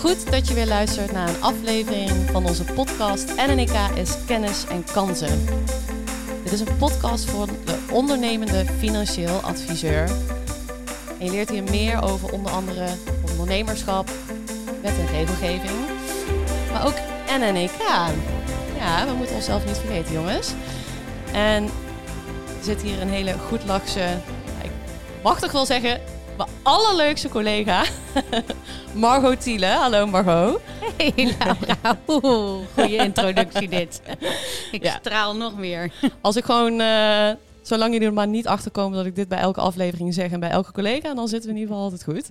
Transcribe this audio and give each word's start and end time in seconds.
Goed 0.00 0.30
dat 0.30 0.48
je 0.48 0.54
weer 0.54 0.66
luistert 0.66 1.12
naar 1.12 1.28
een 1.28 1.42
aflevering 1.42 2.10
van 2.30 2.46
onze 2.46 2.64
podcast 2.64 3.34
NNK 3.36 3.96
is 3.96 4.24
Kennis 4.26 4.64
en 4.66 4.84
Kansen. 4.92 5.46
Dit 6.42 6.52
is 6.52 6.60
een 6.60 6.76
podcast 6.76 7.30
voor 7.30 7.46
de 7.46 7.78
ondernemende 7.90 8.64
financieel 8.78 9.40
adviseur. 9.40 10.10
En 11.18 11.24
je 11.24 11.30
leert 11.30 11.50
hier 11.50 11.62
meer 11.62 12.02
over 12.02 12.32
onder 12.32 12.52
andere 12.52 12.86
ondernemerschap, 13.30 14.10
wet 14.82 14.98
en 14.98 15.06
regelgeving, 15.06 15.78
maar 16.72 16.86
ook 16.86 16.96
NNK. 17.38 17.80
Ja, 18.78 19.06
we 19.06 19.12
moeten 19.16 19.34
onszelf 19.34 19.66
niet 19.66 19.78
vergeten, 19.78 20.12
jongens. 20.12 20.52
En 21.32 21.64
er 22.58 22.64
zit 22.64 22.82
hier 22.82 23.00
een 23.00 23.10
hele 23.10 23.34
goed 23.48 23.64
lachse, 23.64 24.18
ik 24.62 24.70
mag 25.22 25.40
toch 25.40 25.52
wel 25.52 25.66
zeggen, 25.66 26.00
mijn 26.36 26.48
allerleukste 26.62 27.28
collega, 27.28 27.84
Margot 28.94 29.40
Thiele. 29.40 29.66
Hallo 29.66 30.06
Margot. 30.06 30.60
Hey 30.96 31.34
Laura, 31.38 31.98
Oeh, 32.08 32.66
goede 32.74 32.96
introductie 33.08 33.68
dit. 33.68 34.02
Ik 34.72 34.82
Ja. 34.84 34.96
straal 35.00 35.36
nog 35.36 35.56
meer. 35.58 35.92
Als 36.20 36.36
ik 36.36 36.44
gewoon, 36.44 36.80
eh, 36.80 37.30
zolang 37.62 37.92
jullie 37.92 38.06
er 38.08 38.12
maar 38.14 38.26
niet 38.26 38.46
achterkomen 38.46 38.96
dat 38.96 39.06
ik 39.06 39.14
dit 39.14 39.28
bij 39.28 39.38
elke 39.38 39.60
aflevering 39.60 40.14
zeg 40.14 40.30
en 40.30 40.40
bij 40.40 40.50
elke 40.50 40.72
collega, 40.72 41.14
dan 41.14 41.28
zitten 41.28 41.50
we 41.50 41.54
in 41.56 41.60
ieder 41.60 41.74
geval 41.76 41.90
altijd 41.90 42.04
goed. 42.04 42.30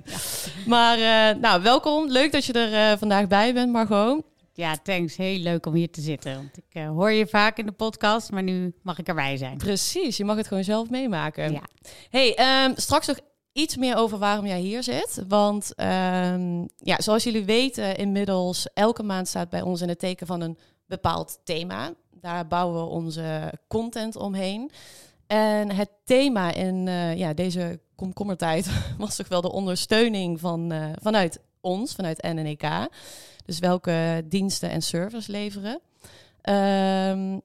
Maar 0.65 0.97
eh, 0.97 1.35
nou, 1.41 1.61
welkom. 1.61 2.09
Leuk 2.11 2.31
dat 2.31 2.45
je 2.45 2.53
er 2.53 2.91
eh, 2.91 2.97
vandaag 2.97 3.27
bij 3.27 3.53
bent, 3.53 3.71
Margot. 3.71 4.23
Ja, 4.53 4.75
thanks. 4.83 5.15
Heel 5.17 5.39
leuk 5.39 5.65
om 5.65 5.73
hier 5.73 5.91
te 5.91 6.01
zitten. 6.01 6.33
Want 6.35 6.57
ik 6.69 6.81
hoor 6.83 7.11
je 7.11 7.27
vaak 7.27 7.57
in 7.57 7.65
de 7.65 7.71
podcast, 7.71 8.31
maar 8.31 8.43
nu 8.43 8.73
mag 8.83 8.99
ik 8.99 9.07
erbij 9.07 9.37
zijn. 9.37 9.57
Precies, 9.57 10.17
je 10.17 10.25
mag 10.25 10.35
het 10.37 10.47
gewoon 10.47 10.63
zelf 10.63 10.89
meemaken. 10.89 11.51
Ja. 11.51 11.61
Hey, 12.09 12.35
ehm, 12.35 12.71
straks 12.75 13.07
nog 13.07 13.17
iets 13.51 13.75
meer 13.77 13.95
over 13.95 14.17
waarom 14.17 14.45
jij 14.45 14.59
hier 14.59 14.83
zit. 14.83 15.23
Want 15.27 15.75
ehm, 15.75 16.65
ja, 16.75 17.01
zoals 17.01 17.23
jullie 17.23 17.45
weten, 17.45 17.95
inmiddels 17.95 18.67
elke 18.73 19.03
maand 19.03 19.27
staat 19.27 19.49
bij 19.49 19.61
ons 19.61 19.81
in 19.81 19.89
het 19.89 19.99
teken 19.99 20.27
van 20.27 20.41
een 20.41 20.57
bepaald 20.85 21.39
thema. 21.43 21.93
Daar 22.11 22.47
bouwen 22.47 22.81
we 22.81 22.89
onze 22.89 23.53
content 23.67 24.15
omheen. 24.15 24.71
En 25.27 25.71
het 25.71 25.89
thema 26.03 26.51
in 26.51 26.87
eh, 26.87 27.17
ja, 27.17 27.33
deze 27.33 27.79
komkommertijd 27.95 28.69
was 28.97 29.15
toch 29.15 29.27
wel 29.27 29.41
de 29.41 29.51
ondersteuning 29.51 30.39
van, 30.39 30.71
eh, 30.71 30.89
vanuit 31.01 31.39
ons, 31.61 31.93
vanuit 31.93 32.21
NNEK. 32.21 32.87
Dus 33.45 33.59
welke 33.59 34.25
diensten 34.25 34.69
en 34.69 34.81
service 34.81 35.31
leveren. 35.31 35.79
Ehm, 36.41 37.39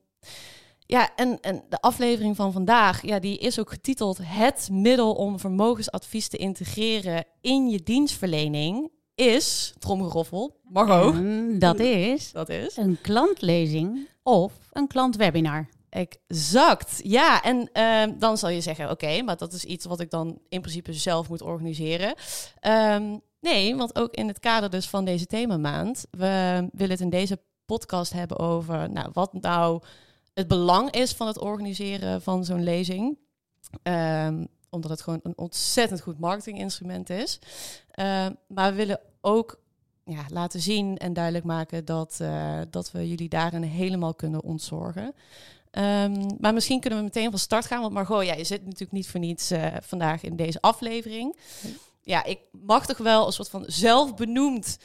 ja, 0.87 1.15
en, 1.17 1.41
en 1.41 1.63
de 1.69 1.81
aflevering 1.81 2.37
van 2.37 2.53
vandaag, 2.53 3.07
ja, 3.07 3.19
die 3.19 3.39
is 3.39 3.61
ook 3.61 3.71
getiteld 3.71 4.19
Het 4.23 4.69
middel 4.73 5.13
om 5.13 5.39
vermogensadvies 5.39 6.29
te 6.29 6.37
integreren 6.37 7.25
in 7.41 7.69
je 7.69 7.83
dienstverlening 7.83 8.91
is, 9.15 9.75
tromgeroffel, 9.79 10.61
Margot, 10.69 11.15
En 11.15 11.59
dat 11.59 11.79
is 11.79 12.33
dat 12.33 12.49
is. 12.49 12.77
een 12.77 12.99
klantlezing 13.03 14.09
of 14.23 14.53
een 14.73 14.87
klantwebinar. 14.87 15.69
Exact, 15.89 17.01
ja. 17.03 17.43
En 17.43 17.69
ehm, 17.73 18.19
dan 18.19 18.39
zal 18.39 18.49
je 18.49 18.61
zeggen, 18.61 18.91
oké, 18.91 19.23
maar 19.23 19.37
dat 19.37 19.53
is 19.53 19.65
iets 19.65 19.85
wat 19.85 20.01
ik 20.01 20.11
dan 20.11 20.39
in 20.49 20.61
principe 20.61 20.93
zelf 20.93 21.29
moet 21.29 21.43
organiseren. 21.43 22.15
Ehm, 22.61 23.19
nee, 23.41 23.77
want 23.77 23.97
ook 23.99 24.15
in 24.15 24.29
het 24.29 24.41
kader 24.41 24.71
dus 24.71 24.89
van 24.89 25.05
deze 25.05 25.27
themamaand, 25.27 26.07
we 26.11 26.69
willen 26.73 26.93
het 26.93 27.01
in 27.01 27.11
deze 27.11 27.41
podcast 27.65 28.13
hebben 28.13 28.39
over 28.39 28.91
nou, 28.91 29.09
wat 29.13 29.33
nou 29.33 29.83
het 30.35 30.49
belang 30.49 30.91
is 30.91 31.13
van 31.13 31.27
het 31.27 31.39
organiseren 31.39 32.23
van 32.23 32.45
zo'n 32.45 32.63
lezing. 32.63 33.19
Ehm, 33.83 34.45
omdat 34.71 34.91
het 34.91 35.03
gewoon 35.03 35.21
een 35.23 35.39
ontzettend 35.39 36.01
goed 36.01 36.19
marketinginstrument 36.19 37.11
is. 37.11 37.39
Ehm, 37.91 38.33
maar 38.47 38.71
we 38.71 38.77
willen 38.77 39.01
ook 39.21 39.63
ja, 40.05 40.25
laten 40.29 40.61
zien 40.61 40.99
en 40.99 41.13
duidelijk 41.13 41.45
maken 41.45 41.85
dat, 41.85 42.17
eh, 42.21 42.61
dat 42.71 42.91
we 42.91 43.09
jullie 43.09 43.29
daarin 43.29 43.63
helemaal 43.63 44.15
kunnen 44.15 44.43
ontzorgen. 44.43 45.15
Ehm, 45.71 46.31
maar 46.39 46.55
misschien 46.55 46.81
kunnen 46.81 46.99
we 46.99 47.05
meteen 47.05 47.31
van 47.31 47.39
start 47.39 47.67
gaan. 47.67 47.81
Want 47.81 47.93
Margot, 47.93 48.27
ja, 48.27 48.35
je 48.35 48.45
zit 48.45 48.65
natuurlijk 48.65 48.93
niet 48.93 49.09
voor 49.09 49.21
niets 49.21 49.51
eh, 49.51 49.67
vandaag 49.81 50.23
in 50.23 50.37
deze 50.37 50.61
aflevering. 50.61 51.37
Ja, 52.03 52.25
ik 52.25 52.39
mag 52.51 52.87
toch 52.87 52.99
wel 52.99 53.27
een 53.27 53.33
soort 53.33 53.49
van 53.49 53.65
zelfbenoemd 53.67 54.79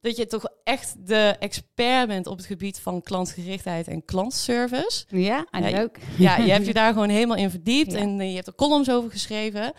dat 0.00 0.16
je 0.16 0.26
toch 0.26 0.44
echt 0.64 0.94
de 1.06 1.36
expert 1.38 2.06
bent 2.08 2.26
op 2.26 2.36
het 2.36 2.46
gebied 2.46 2.80
van 2.80 3.02
klantgerichtheid 3.02 3.88
en 3.88 4.04
klantservice. 4.04 5.04
Ja, 5.08 5.46
en 5.50 5.62
Ja, 5.62 5.70
leuk. 5.78 5.98
Ja, 6.18 6.36
je 6.36 6.50
hebt 6.52 6.66
je 6.66 6.72
daar 6.82 6.92
gewoon 6.92 7.08
helemaal 7.08 7.36
in 7.36 7.50
verdiept 7.50 7.92
Ja. 7.92 7.98
en 7.98 8.20
eh, 8.20 8.28
je 8.28 8.34
hebt 8.34 8.46
er 8.46 8.54
columns 8.54 8.90
over 8.90 9.10
geschreven. 9.10 9.72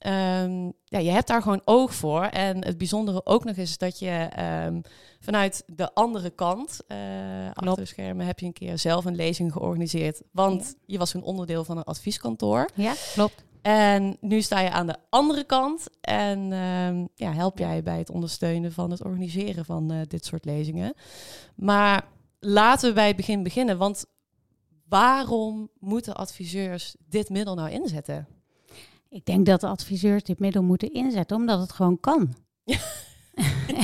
Ehm, 0.00 0.70
ja, 0.84 0.98
je 0.98 1.10
hebt 1.10 1.26
daar 1.26 1.42
gewoon 1.42 1.62
oog 1.64 1.94
voor. 1.94 2.22
En 2.22 2.64
het 2.64 2.78
bijzondere 2.78 3.26
ook 3.26 3.44
nog 3.44 3.56
is 3.56 3.78
dat 3.78 3.98
je 3.98 4.10
ehm, 4.10 4.80
vanuit 5.20 5.62
de 5.66 5.94
andere 5.94 6.30
kant, 6.30 6.80
eh 6.86 6.98
achter 7.52 7.76
de 7.76 7.84
schermen, 7.84 8.26
heb 8.26 8.38
je 8.38 8.46
een 8.46 8.52
keer 8.52 8.78
zelf 8.78 9.04
een 9.04 9.16
lezing 9.16 9.52
georganiseerd. 9.52 10.22
Want 10.32 10.74
je 10.86 10.98
was 10.98 11.14
een 11.14 11.22
onderdeel 11.22 11.64
van 11.64 11.76
een 11.76 11.84
advieskantoor. 11.84 12.68
Ja, 12.74 12.94
klopt. 13.14 13.44
En 13.62 14.16
nu 14.20 14.40
sta 14.40 14.60
je 14.60 14.70
aan 14.70 14.86
de 14.86 14.96
andere 15.10 15.44
kant 15.44 15.86
en 16.00 16.52
ehm, 16.52 17.06
ja, 17.14 17.32
help 17.32 17.58
jij 17.58 17.82
bij 17.82 17.98
het 17.98 18.10
ondersteunen 18.10 18.72
van 18.72 18.90
het 18.90 19.04
organiseren 19.04 19.64
van 19.64 19.90
eh, 19.90 20.00
dit 20.08 20.24
soort 20.24 20.44
lezingen. 20.44 20.94
Maar 21.54 22.04
laten 22.38 22.88
we 22.88 22.94
bij 22.94 23.06
het 23.06 23.16
begin 23.16 23.42
beginnen, 23.42 23.78
want 23.78 24.04
waarom 24.88 25.70
moeten 25.78 26.14
adviseurs 26.14 26.96
dit 27.08 27.28
middel 27.28 27.54
nou 27.54 27.70
inzetten? 27.70 28.26
Ik 29.10 29.24
denk 29.24 29.46
dat 29.46 29.60
de 29.60 29.66
adviseurs 29.66 30.22
dit 30.22 30.38
middel 30.38 30.62
moeten 30.62 30.92
inzetten, 30.92 31.36
omdat 31.36 31.60
het 31.60 31.72
gewoon 31.72 32.00
kan. 32.00 32.34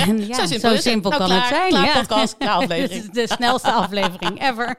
en 0.07 0.27
ja, 0.27 0.47
zo 0.47 0.77
simpel, 0.77 1.11
het. 1.11 1.19
Nou, 1.19 1.31
kan 1.31 1.49
klaar, 1.49 1.63
het 1.63 1.73
zijn. 1.73 1.85
ja. 1.85 1.99
podcast, 1.99 2.39
aflevering. 2.39 3.05
Het 3.07 3.17
is 3.17 3.29
de 3.29 3.35
snelste 3.35 3.73
aflevering 3.83 4.43
ever. 4.43 4.79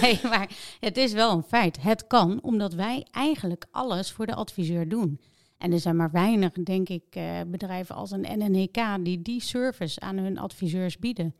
nee, 0.00 0.20
maar 0.22 0.50
het 0.80 0.96
is 0.96 1.12
wel 1.12 1.32
een 1.32 1.42
feit. 1.42 1.82
Het 1.82 2.06
kan, 2.06 2.38
omdat 2.42 2.74
wij 2.74 3.06
eigenlijk 3.10 3.66
alles 3.70 4.12
voor 4.12 4.26
de 4.26 4.34
adviseur 4.34 4.88
doen. 4.88 5.20
En 5.58 5.72
er 5.72 5.80
zijn 5.80 5.96
maar 5.96 6.10
weinig, 6.10 6.52
denk 6.52 6.88
ik, 6.88 7.04
eh, 7.10 7.40
bedrijven 7.46 7.94
als 7.94 8.10
een 8.10 8.26
NNEK 8.38 8.78
die 9.00 9.22
die 9.22 9.40
service 9.40 10.00
aan 10.00 10.16
hun 10.16 10.38
adviseurs 10.38 10.98
bieden. 10.98 11.34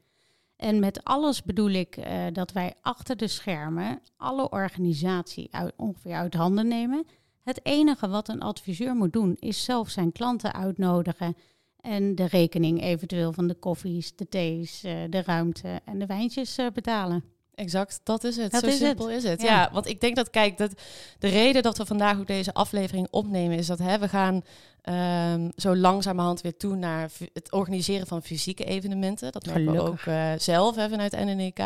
En 0.57 0.81
met 0.81 1.05
alles 1.05 1.43
bedoel 1.43 1.71
ik 1.71 1.97
eh, 1.97 2.15
dat 2.33 2.53
wij 2.53 2.75
achter 2.81 3.17
de 3.17 3.29
schermen 3.29 4.01
alle 4.17 4.51
organisatie 4.51 5.49
uit, 5.51 5.73
ongeveer 5.77 6.15
uit 6.15 6.35
handen 6.35 6.69
nemen. 6.69 7.07
Het 7.43 7.61
enige 7.63 8.09
wat 8.09 8.29
een 8.29 8.43
adviseur 8.43 8.95
moet 8.95 9.13
doen 9.13 9.37
is 9.39 9.65
zelf 9.65 9.89
zijn 9.89 10.13
klanten 10.13 10.55
uitnodigen 10.55 11.37
en 11.81 12.15
de 12.15 12.25
rekening 12.25 12.83
eventueel 12.83 13.33
van 13.33 13.47
de 13.47 13.55
koffies, 13.55 14.17
de 14.17 14.29
thees, 14.29 14.83
eh, 14.85 14.95
de 15.11 15.23
ruimte 15.23 15.81
en 15.85 15.99
de 15.99 16.07
wijntjes 16.07 16.57
eh, 16.57 16.67
betalen. 16.75 17.25
Exact, 17.55 18.01
dat 18.03 18.25
is 18.25 18.37
het. 18.37 18.53
Dat 18.53 18.61
Zo 18.63 18.67
is 18.67 18.77
simpel 18.77 19.09
het. 19.09 19.17
is 19.17 19.31
het. 19.31 19.43
Ja. 19.43 19.49
Ja. 19.49 19.71
want 19.73 19.87
ik 19.87 20.01
denk 20.01 20.17
dat, 20.17 20.31
kijk, 20.31 20.59
dat 20.59 20.81
de 21.19 21.29
reden 21.29 21.63
dat 21.63 21.79
we 21.79 21.87
vandaag 21.87 22.19
ook 22.19 22.27
deze 22.27 22.55
aflevering 22.55 23.09
opnemen 23.11 23.59
is 23.59 23.67
dat 23.67 23.79
hè, 23.79 23.99
we 23.99 24.09
gaan 24.09 24.43
ehm, 24.83 25.51
zo 25.57 25.77
langzamerhand 25.77 26.41
weer 26.41 26.57
toe 26.57 26.77
naar 26.77 27.11
het 27.33 27.53
organiseren 27.53 28.07
van 28.07 28.23
fysieke 28.23 28.65
evenementen. 28.65 29.33
Dat 29.33 29.47
merken 29.47 29.73
we 29.73 29.81
ook 29.81 30.01
eh, 30.01 30.33
zelf 30.37 30.77
hè, 30.77 30.89
vanuit 30.89 31.13
NNEK. 31.13 31.59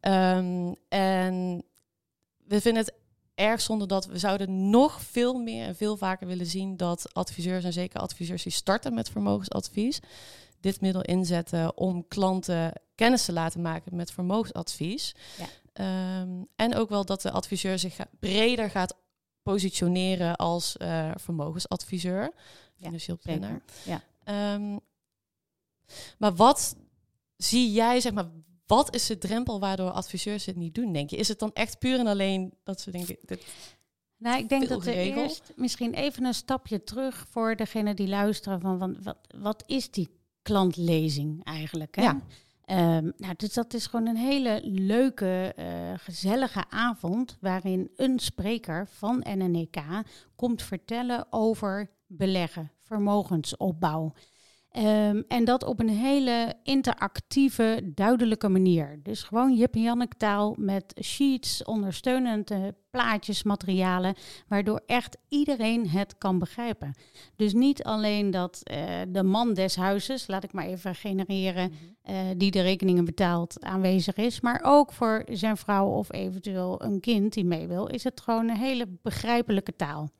Ehm, 0.00 0.72
en 0.88 1.62
we 2.46 2.60
vinden 2.60 2.82
het 2.82 2.94
erg 3.36 3.60
zonde 3.60 3.86
dat 3.86 4.06
we 4.06 4.18
zouden 4.18 4.70
nog 4.70 5.02
veel 5.02 5.38
meer 5.38 5.66
en 5.66 5.76
veel 5.76 5.96
vaker 5.96 6.26
willen 6.26 6.46
zien 6.46 6.76
dat 6.76 7.14
adviseurs 7.14 7.64
en 7.64 7.72
zeker 7.72 8.00
adviseurs 8.00 8.42
die 8.42 8.52
starten 8.52 8.94
met 8.94 9.10
vermogensadvies 9.10 10.00
dit 10.60 10.80
middel 10.80 11.02
inzetten 11.02 11.76
om 11.76 12.08
klanten 12.08 12.72
kennis 12.94 13.24
te 13.24 13.32
laten 13.32 13.60
maken 13.62 13.96
met 13.96 14.10
vermogensadvies. 14.10 15.14
Ja. 15.38 15.46
Ehm, 15.72 16.42
en 16.56 16.74
ook 16.74 16.88
wel 16.88 17.04
dat 17.04 17.22
de 17.22 17.30
adviseur 17.30 17.78
zich 17.78 17.96
breder 18.20 18.70
gaat 18.70 18.96
positioneren 19.42 20.36
als 20.36 20.76
eh, 20.76 21.10
vermogensadviseur, 21.14 22.32
financieel 22.80 23.18
planner. 23.22 23.62
Ja. 23.84 24.02
Ehm, 24.24 24.78
maar 26.18 26.34
wat 26.34 26.76
zie 27.36 27.72
jij, 27.72 28.00
zeg 28.00 28.12
maar, 28.12 28.30
wat 28.66 28.94
is 28.94 29.06
de 29.06 29.18
drempel 29.18 29.60
waardoor 29.60 29.90
adviseurs 29.90 30.44
dit 30.44 30.56
niet 30.56 30.74
doen, 30.74 30.92
denk 30.92 31.10
je? 31.10 31.16
Is 31.16 31.28
het 31.28 31.38
dan 31.38 31.50
echt 31.52 31.78
puur 31.78 31.98
en 31.98 32.06
alleen 32.06 32.52
dat 32.64 32.80
ze 32.80 32.90
denken, 32.90 33.16
dit, 33.22 33.46
Nou, 34.16 34.38
ik 34.38 34.48
denk 34.48 34.68
dat 34.68 34.84
we 34.84 34.94
eerst 34.94 35.52
misschien 35.56 35.94
even 35.94 36.24
een 36.24 36.34
stapje 36.34 36.84
terug 36.84 37.26
voor 37.30 37.56
degene 37.56 37.94
die 37.94 38.08
luisteren 38.08 38.60
van, 38.60 38.78
van 38.78 38.96
wat, 39.02 39.18
wat 39.38 39.62
is 39.66 39.90
die 39.90 40.08
klantlezing 40.42 41.44
eigenlijk? 41.44 41.96
Hè? 41.96 42.02
Ja. 42.02 42.20
Ehm, 42.66 43.10
nou, 43.16 43.34
dus 43.36 43.52
dat 43.52 43.74
is 43.74 43.86
gewoon 43.86 44.06
een 44.06 44.16
hele 44.16 44.60
leuke, 44.64 45.52
eh, 45.56 45.92
gezellige 45.96 46.64
avond 46.70 47.36
waarin 47.40 47.90
een 47.96 48.18
spreker 48.18 48.88
van 48.88 49.24
NNEK 49.36 49.76
komt 50.34 50.62
vertellen 50.62 51.26
over 51.30 51.90
beleggen, 52.06 52.72
vermogensopbouw. 52.82 54.12
Ehm, 54.76 55.22
en 55.28 55.44
dat 55.44 55.64
op 55.64 55.80
een 55.80 55.88
hele 55.88 56.54
interactieve, 56.62 57.80
duidelijke 57.94 58.48
manier. 58.48 59.00
Dus 59.02 59.22
gewoon 59.22 59.56
Jip 59.56 59.74
en 59.74 59.82
Janneke 59.82 60.16
taal 60.16 60.54
met 60.58 60.94
sheets, 61.02 61.64
ondersteunende 61.64 62.74
plaatjes, 62.90 63.42
materialen, 63.42 64.14
waardoor 64.48 64.82
echt 64.86 65.16
iedereen 65.28 65.88
het 65.88 66.18
kan 66.18 66.38
begrijpen. 66.38 66.94
Dus 67.36 67.52
niet 67.52 67.84
alleen 67.84 68.30
dat 68.30 68.60
uh, 68.70 68.78
de 69.08 69.22
man 69.22 69.54
des 69.54 69.76
huizes, 69.76 70.26
laat 70.26 70.44
ik 70.44 70.52
maar 70.52 70.66
even 70.66 70.94
genereren, 70.94 71.72
uh, 72.10 72.16
die 72.36 72.50
de 72.50 72.62
rekeningen 72.62 73.04
betaalt, 73.04 73.64
aanwezig 73.64 74.16
is, 74.16 74.40
maar 74.40 74.60
ook 74.64 74.92
voor 74.92 75.22
zijn 75.30 75.56
vrouw 75.56 75.86
of 75.86 76.12
eventueel 76.12 76.82
een 76.82 77.00
kind 77.00 77.32
die 77.32 77.44
mee 77.44 77.66
wil, 77.66 77.86
is 77.86 78.04
het 78.04 78.20
gewoon 78.20 78.48
een 78.48 78.56
hele 78.56 78.86
begrijpelijke 79.02 79.76
taal. 79.76 80.10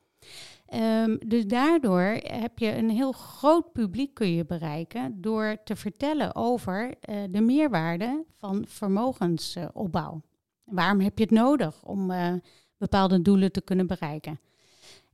Um, 0.73 1.17
dus 1.27 1.45
daardoor 1.45 2.19
heb 2.21 2.59
je 2.59 2.75
een 2.75 2.89
heel 2.89 3.11
groot 3.11 3.71
publiek 3.71 4.13
kun 4.13 4.33
je 4.33 4.45
bereiken 4.45 5.21
door 5.21 5.57
te 5.63 5.75
vertellen 5.75 6.35
over 6.35 6.87
uh, 6.87 7.23
de 7.29 7.41
meerwaarde 7.41 8.25
van 8.37 8.65
vermogensopbouw. 8.67 10.21
Waarom 10.63 10.99
heb 10.99 11.17
je 11.17 11.23
het 11.23 11.33
nodig 11.33 11.83
om 11.83 12.11
uh, 12.11 12.33
bepaalde 12.77 13.21
doelen 13.21 13.51
te 13.51 13.61
kunnen 13.61 13.87
bereiken? 13.87 14.39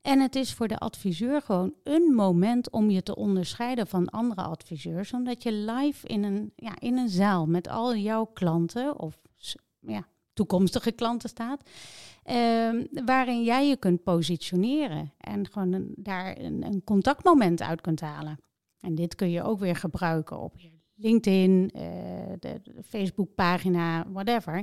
En 0.02 0.20
het 0.20 0.36
is 0.36 0.54
voor 0.54 0.68
de 0.68 0.78
adviseur 0.78 1.42
gewoon 1.42 1.74
een 1.84 2.14
moment 2.16 2.70
om 2.70 2.90
je 2.90 3.04
te 3.04 3.16
onderscheiden 3.16 3.88
van 3.88 4.10
andere 4.10 4.42
adviseurs, 4.42 5.14
omdat 5.14 5.44
je 5.44 5.52
live 5.52 6.08
in 6.08 6.24
een, 6.24 6.54
ja, 6.56 6.74
in 6.80 6.98
een 6.98 7.10
zaal 7.10 7.46
met 7.46 7.68
al 7.68 7.96
jouw 7.96 8.26
klanten 8.26 9.00
of 9.00 9.20
ja, 9.80 10.08
toekomstige 10.34 10.92
klanten 10.92 11.30
staat. 11.30 11.70
Um, 12.32 12.88
waarin 13.06 13.44
jij 13.44 13.68
je 13.68 13.78
kunt 13.78 14.04
positioneren 14.04 15.14
en 15.18 15.48
gewoon 15.52 15.88
daar 15.96 16.38
een, 16.38 16.64
een, 16.66 16.84
contactmoment 16.84 17.62
uit 17.62 17.82
kunt 17.82 18.02
halen. 18.02 18.38
En 18.80 18.96
dit 18.96 19.16
kun 19.16 19.30
je 19.30 19.44
ook 19.44 19.60
weer 19.60 19.76
gebruiken 19.76 20.40
op 20.40 20.60
je 20.60 20.72
LinkedIn, 20.96 21.72
uh, 21.76 21.82
de, 22.40 22.62
de 22.64 22.84
Facebookpagina, 22.84 24.06
whatever. 24.12 24.56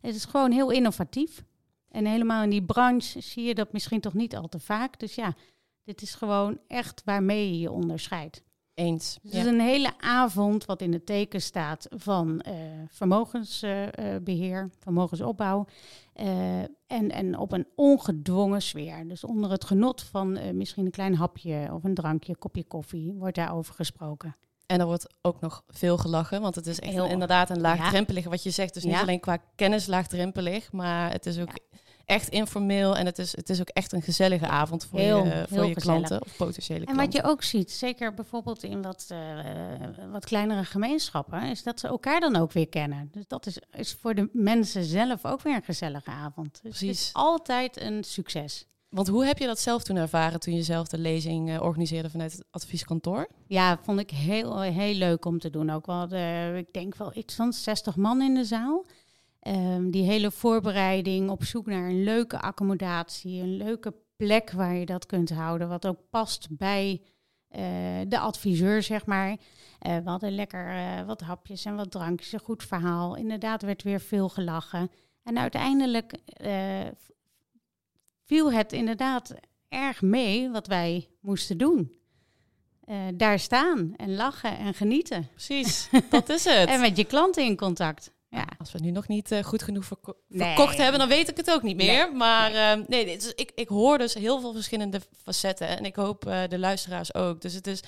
Het 0.00 0.14
is 0.14 0.24
gewoon 0.24 0.50
heel 0.50 0.70
innovatief. 0.70 1.44
En 1.88 2.06
helemaal 2.06 2.42
in 2.42 2.50
die 2.50 2.64
branche 2.64 3.20
zie 3.20 3.44
je 3.44 3.54
dat 3.54 3.72
misschien 3.72 4.00
toch 4.00 4.14
niet 4.14 4.36
al 4.36 4.48
te 4.48 4.60
vaak. 4.60 4.98
Dus 4.98 5.14
ja, 5.14 5.34
dit 5.84 6.02
is 6.02 6.14
gewoon 6.14 6.58
echt 6.68 7.02
waarmee 7.04 7.50
je 7.50 7.58
je 7.58 7.70
onderscheidt. 7.70 8.42
Eens. 8.74 9.18
Dus 9.22 9.32
het 9.32 9.40
is 9.40 9.52
een 9.52 9.60
hele 9.60 9.92
avond 10.00 10.64
wat 10.64 10.82
in 10.82 10.92
het 10.92 11.06
teken 11.06 11.42
staat 11.42 11.86
van 11.90 12.44
uh, 12.48 12.52
vermogensbeheer, 12.88 14.62
uh, 14.62 14.70
vermogensopbouw. 14.78 15.66
Uh, 16.20 16.58
en, 16.86 17.10
en 17.10 17.38
op 17.38 17.52
een 17.52 17.66
ongedwongen 17.76 18.62
sfeer. 18.62 19.08
Dus 19.08 19.24
onder 19.24 19.50
het 19.50 19.64
genot 19.64 20.02
van 20.02 20.56
misschien 20.56 20.84
een 20.84 20.90
klein 20.90 21.14
hapje 21.14 21.68
of 21.72 21.84
een 21.84 21.94
drankje, 21.94 22.36
kopje 22.36 22.64
koffie, 22.64 23.12
wordt 23.12 23.36
daarover 23.36 23.74
gesproken. 23.74 24.36
En 24.66 24.80
er 24.80 24.86
wordt 24.86 25.14
ook 25.22 25.40
nog 25.40 25.62
veel 25.68 25.98
gelachen, 25.98 26.40
want 26.40 26.54
het 26.54 26.66
is 26.66 26.80
echt 26.80 26.92
Heel, 26.92 27.08
inderdaad 27.08 27.50
een 27.50 27.60
laagdrempelig, 27.60 28.24
ja. 28.24 28.30
wat 28.30 28.42
je 28.42 28.50
zegt. 28.50 28.74
Dus 28.74 28.84
niet 28.84 28.92
ja. 28.92 29.00
alleen 29.00 29.20
qua 29.20 29.38
kennis 29.54 29.86
laagdrempelig, 29.86 30.72
maar 30.72 31.10
het 31.10 31.26
is 31.26 31.38
ook 31.38 31.48
ja 31.48 31.74
echt 32.04 32.28
informeel 32.28 32.96
en 32.96 33.06
het 33.06 33.18
is, 33.18 33.36
het 33.36 33.50
is 33.50 33.60
ook 33.60 33.68
echt 33.68 33.92
een 33.92 34.02
gezellige 34.02 34.46
avond 34.46 34.84
voor 34.84 34.98
heel, 34.98 35.24
je, 35.24 35.44
voor 35.48 35.66
je 35.66 35.74
klanten 35.74 36.22
of 36.22 36.36
potentiële 36.36 36.78
en 36.78 36.84
klanten. 36.84 37.04
En 37.04 37.12
wat 37.12 37.22
je 37.22 37.30
ook 37.30 37.42
ziet, 37.42 37.70
zeker 37.70 38.14
bijvoorbeeld 38.14 38.62
in 38.62 38.82
wat, 38.82 39.08
uh, 39.12 39.18
wat 40.12 40.24
kleinere 40.24 40.64
gemeenschappen, 40.64 41.42
is 41.42 41.62
dat 41.62 41.80
ze 41.80 41.88
elkaar 41.88 42.20
dan 42.20 42.36
ook 42.36 42.52
weer 42.52 42.68
kennen. 42.68 43.08
Dus 43.12 43.26
dat 43.26 43.46
is, 43.46 43.58
is 43.70 43.96
voor 44.00 44.14
de 44.14 44.28
mensen 44.32 44.84
zelf 44.84 45.24
ook 45.24 45.42
weer 45.42 45.54
een 45.54 45.62
gezellige 45.62 46.10
avond. 46.10 46.52
Dus 46.62 46.78
Precies. 46.78 46.98
Het 46.98 47.06
is 47.06 47.12
altijd 47.12 47.80
een 47.80 48.04
succes. 48.04 48.66
Want 48.88 49.08
hoe 49.08 49.24
heb 49.24 49.38
je 49.38 49.46
dat 49.46 49.60
zelf 49.60 49.82
toen 49.82 49.96
ervaren 49.96 50.40
toen 50.40 50.54
je 50.54 50.62
zelf 50.62 50.88
de 50.88 50.98
lezing 50.98 51.50
uh, 51.50 51.62
organiseerde 51.62 52.10
vanuit 52.10 52.32
het 52.32 52.44
advieskantoor? 52.50 53.28
Ja, 53.46 53.78
vond 53.82 54.00
ik 54.00 54.10
heel, 54.10 54.60
heel 54.60 54.94
leuk 54.94 55.24
om 55.24 55.38
te 55.38 55.50
doen. 55.50 55.70
Ook 55.70 55.86
wel, 55.86 56.12
ik 56.56 56.72
denk 56.72 56.96
wel 56.96 57.10
iets 57.14 57.34
van 57.34 57.52
60 57.52 57.96
man 57.96 58.22
in 58.22 58.34
de 58.34 58.44
zaal. 58.44 58.84
Um, 59.46 59.90
die 59.90 60.04
hele 60.04 60.30
voorbereiding 60.30 61.30
op 61.30 61.44
zoek 61.44 61.66
naar 61.66 61.88
een 61.88 62.04
leuke 62.04 62.40
accommodatie, 62.40 63.42
een 63.42 63.56
leuke 63.56 63.94
plek 64.16 64.50
waar 64.50 64.74
je 64.74 64.86
dat 64.86 65.06
kunt 65.06 65.30
houden, 65.30 65.68
wat 65.68 65.86
ook 65.86 65.98
past 66.10 66.46
bij 66.50 67.00
uh, 67.50 67.60
de 68.08 68.18
adviseur, 68.18 68.82
zeg 68.82 69.06
maar. 69.06 69.30
Uh, 69.30 69.36
we 69.96 70.10
hadden 70.10 70.34
lekker 70.34 70.74
uh, 70.74 71.06
wat 71.06 71.20
hapjes 71.20 71.64
en 71.64 71.76
wat 71.76 71.90
drankjes, 71.90 72.32
een 72.32 72.40
goed 72.40 72.62
verhaal. 72.62 73.16
Inderdaad 73.16 73.62
werd 73.62 73.82
weer 73.82 74.00
veel 74.00 74.28
gelachen. 74.28 74.90
En 75.22 75.38
uiteindelijk 75.38 76.12
viel 78.24 78.52
het 78.52 78.72
inderdaad 78.72 79.34
erg 79.68 80.02
mee 80.02 80.50
wat 80.50 80.66
wij 80.66 81.08
moesten 81.20 81.58
doen. 81.58 81.96
daar 83.14 83.38
staan 83.38 83.94
en 83.96 84.14
lachen 84.14 84.58
en 84.58 84.74
genieten. 84.74 85.28
Precies, 85.30 85.88
dat 86.10 86.28
is 86.28 86.44
het. 86.44 86.68
en 86.68 86.80
met 86.80 86.96
je 86.96 87.04
klanten 87.04 87.44
in 87.44 87.56
contact. 87.56 88.12
Ja. 88.34 88.46
Als 88.58 88.72
we 88.72 88.78
nu 88.78 88.90
nog 88.90 89.08
niet 89.08 89.32
uh, 89.32 89.42
goed 89.42 89.62
genoeg 89.62 89.84
verko 89.84 90.16
nee. 90.28 90.46
verkocht 90.46 90.76
hebben, 90.76 90.98
dan 90.98 91.08
weet 91.08 91.28
ik 91.28 91.36
het 91.36 91.50
ook 91.50 91.62
niet 91.62 91.76
meer. 91.76 92.06
Nee. 92.06 92.16
Maar 92.16 92.50
nee, 92.50 92.78
uh, 92.78 92.88
nee 92.88 93.18
dus 93.18 93.34
ik, 93.34 93.52
ik 93.54 93.68
hoor 93.68 93.98
dus 93.98 94.14
heel 94.14 94.40
veel 94.40 94.52
verschillende 94.52 95.00
facetten. 95.22 95.68
En 95.68 95.84
ik 95.84 95.96
hoop 95.96 96.26
uh, 96.26 96.42
de 96.48 96.58
luisteraars 96.58 97.14
ook. 97.14 97.40
Dus 97.40 97.54
het 97.54 97.66
is 97.66 97.80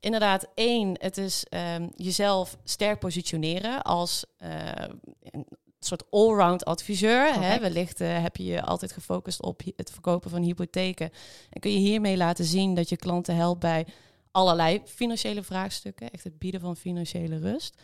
inderdaad 0.00 0.46
één, 0.54 0.96
het 1.00 1.16
is 1.16 1.44
um, 1.74 1.90
jezelf 1.96 2.56
sterk 2.64 2.98
positioneren 2.98 3.82
als 3.82 4.24
een 4.38 5.46
soort 5.80 6.02
allround 6.10 6.64
adviseur. 6.64 7.40
Hè? 7.40 7.60
Wellicht 7.60 7.98
heb 7.98 8.36
je 8.36 8.44
je 8.44 8.62
altijd 8.62 8.92
gefocust 8.92 9.42
op 9.42 9.60
het 9.76 9.90
verkopen 9.90 10.30
van 10.30 10.42
hypotheken. 10.42 11.10
En 11.50 11.60
kun 11.60 11.72
je 11.72 11.78
hiermee 11.78 12.16
laten 12.16 12.44
zien 12.44 12.74
dat 12.74 12.88
je 12.88 12.96
klanten 12.96 13.36
helpt 13.36 13.60
bij 13.60 13.86
allerlei 14.38 14.80
financiële 14.84 15.42
vraagstukken. 15.42 16.10
Echt 16.10 16.24
het 16.24 16.38
bieden 16.38 16.60
van 16.60 16.76
financiële 16.76 17.38
rust. 17.38 17.82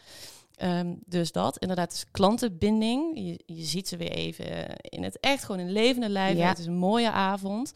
Um, 0.63 0.99
dus 1.07 1.33
dat, 1.33 1.59
inderdaad, 1.59 1.93
is 1.93 2.05
klantenbinding. 2.11 3.19
Je, 3.19 3.41
je 3.47 3.63
ziet 3.63 3.89
ze 3.89 3.97
weer 3.97 4.11
even 4.11 4.77
in 4.77 5.03
het 5.03 5.21
echt, 5.21 5.45
gewoon 5.45 5.61
in 5.61 5.73
levende 5.73 6.09
lijf. 6.09 6.37
Ja. 6.37 6.49
Het 6.49 6.59
is 6.59 6.67
een 6.67 6.77
mooie 6.77 7.11
avond. 7.11 7.73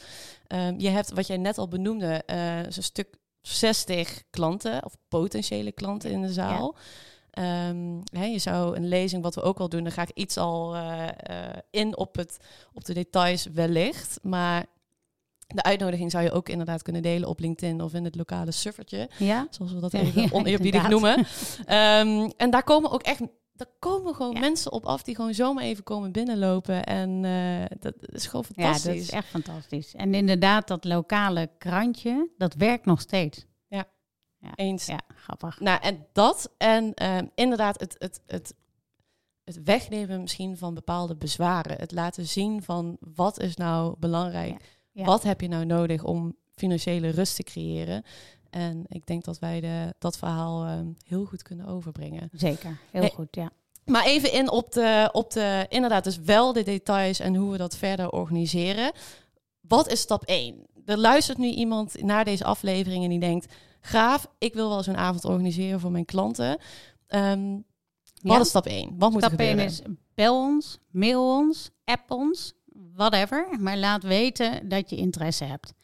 Um, 0.48 0.80
je 0.80 0.88
hebt, 0.88 1.12
wat 1.12 1.26
jij 1.26 1.36
net 1.36 1.58
al 1.58 1.68
benoemde, 1.68 2.22
uh, 2.26 2.58
zo'n 2.68 2.82
stuk 2.82 3.16
60 3.40 4.22
klanten 4.30 4.84
of 4.84 4.96
potentiële 5.08 5.72
klanten 5.72 6.10
in 6.10 6.22
de 6.22 6.32
zaal. 6.32 6.74
Ja. 7.30 7.68
Um, 7.68 8.02
hè, 8.12 8.24
je 8.24 8.38
zou 8.38 8.76
een 8.76 8.88
lezing, 8.88 9.22
wat 9.22 9.34
we 9.34 9.42
ook 9.42 9.58
wel 9.58 9.68
doen, 9.68 9.82
dan 9.82 9.92
ga 9.92 10.02
ik 10.02 10.10
iets 10.14 10.36
al 10.36 10.76
uh, 10.76 11.02
uh, 11.30 11.46
in 11.70 11.96
op, 11.96 12.16
het, 12.16 12.36
op 12.72 12.84
de 12.84 12.94
details 12.94 13.46
wellicht. 13.52 14.18
Maar 14.22 14.66
de 15.54 15.62
uitnodiging 15.62 16.10
zou 16.10 16.24
je 16.24 16.32
ook 16.32 16.48
inderdaad 16.48 16.82
kunnen 16.82 17.02
delen 17.02 17.28
op 17.28 17.40
LinkedIn 17.40 17.82
of 17.82 17.94
in 17.94 18.04
het 18.04 18.16
lokale 18.16 18.50
suffertje. 18.50 19.10
Ja. 19.18 19.46
Zoals 19.50 19.72
we 19.72 19.80
dat 19.80 19.92
even 19.94 20.22
ja, 20.22 20.28
oneerbiedig 20.30 20.88
noemen. 20.88 21.18
Um, 21.18 22.32
en 22.36 22.50
daar 22.50 22.64
komen 22.64 22.90
ook 22.90 23.02
echt 23.02 23.20
daar 23.52 23.68
komen 23.78 24.14
gewoon 24.14 24.32
ja. 24.32 24.40
mensen 24.40 24.72
op 24.72 24.86
af 24.86 25.02
die 25.02 25.14
gewoon 25.14 25.34
zomaar 25.34 25.64
even 25.64 25.84
komen 25.84 26.12
binnenlopen. 26.12 26.84
En 26.84 27.24
uh, 27.24 27.64
dat 27.80 27.94
is 28.00 28.26
gewoon 28.26 28.44
fantastisch. 28.44 28.84
Ja, 28.84 28.92
dat 28.92 29.00
is 29.00 29.10
echt 29.10 29.26
fantastisch. 29.26 29.94
En 29.94 30.14
inderdaad, 30.14 30.68
dat 30.68 30.84
lokale 30.84 31.50
krantje, 31.58 32.28
dat 32.36 32.54
werkt 32.54 32.84
nog 32.84 33.00
steeds. 33.00 33.46
Ja, 33.68 33.84
ja. 34.38 34.50
eens. 34.54 34.86
Ja, 34.86 35.00
grappig. 35.14 35.60
Nou, 35.60 35.80
en 35.82 36.06
dat 36.12 36.54
en 36.58 36.92
uh, 37.02 37.18
inderdaad 37.34 37.80
het, 37.80 37.96
het, 37.98 38.20
het, 38.26 38.54
het 39.44 39.62
wegnemen 39.62 40.20
misschien 40.20 40.56
van 40.56 40.74
bepaalde 40.74 41.16
bezwaren. 41.16 41.78
Het 41.78 41.92
laten 41.92 42.26
zien 42.26 42.62
van 42.62 42.96
wat 43.00 43.40
is 43.40 43.56
nou 43.56 43.94
belangrijk. 43.98 44.50
Ja 44.50 44.76
ja. 44.98 45.04
Wat 45.04 45.22
heb 45.22 45.40
je 45.40 45.48
nou 45.48 45.64
nodig 45.64 46.04
om 46.04 46.36
financiële 46.54 47.08
rust 47.08 47.36
te 47.36 47.42
creëren? 47.42 48.02
En 48.50 48.84
ik 48.88 49.06
denk 49.06 49.24
dat 49.24 49.38
wij 49.38 49.60
de, 49.60 49.94
dat 49.98 50.18
verhaal 50.18 50.66
uh, 50.66 50.78
heel 51.04 51.24
goed 51.24 51.42
kunnen 51.42 51.66
overbrengen. 51.66 52.28
Zeker, 52.32 52.78
heel 52.90 53.00
hey, 53.00 53.10
goed, 53.10 53.28
ja. 53.30 53.50
Maar 53.84 54.04
even 54.04 54.32
in 54.32 54.50
op 54.50 54.72
de, 54.72 55.08
op 55.12 55.30
de, 55.30 55.66
inderdaad, 55.68 56.04
dus 56.04 56.18
wel 56.18 56.52
de 56.52 56.62
details 56.62 57.20
en 57.20 57.34
hoe 57.34 57.50
we 57.50 57.58
dat 57.58 57.76
verder 57.76 58.10
organiseren. 58.10 58.92
Wat 59.60 59.92
is 59.92 60.00
stap 60.00 60.22
1? 60.22 60.66
Er 60.84 60.98
luistert 60.98 61.38
nu 61.38 61.48
iemand 61.48 62.02
naar 62.02 62.24
deze 62.24 62.44
aflevering 62.44 63.04
en 63.04 63.10
die 63.10 63.20
denkt: 63.20 63.54
Graaf, 63.80 64.26
ik 64.38 64.54
wil 64.54 64.68
wel 64.68 64.82
zo'n 64.82 64.96
avond 64.96 65.24
organiseren 65.24 65.80
voor 65.80 65.90
mijn 65.90 66.04
klanten. 66.04 66.58
Um, 67.08 67.64
wat 68.22 68.36
ja. 68.36 68.40
is 68.40 68.48
stap 68.48 68.66
1? 68.66 68.94
Wat 68.98 69.10
moet 69.10 69.22
stap 69.22 69.38
er 69.38 69.38
gebeuren? 69.38 69.64
1 69.64 69.68
is 69.68 69.82
bel 70.14 70.36
ons, 70.36 70.78
mail 70.90 71.36
ons, 71.36 71.70
app 71.84 72.10
ons 72.10 72.54
whatever. 72.98 73.48
Maar 73.60 73.76
laat 73.76 74.02
weten 74.02 74.68
dat 74.68 74.90
je 74.90 74.96
interesse 74.96 75.44
hebt. 75.44 75.74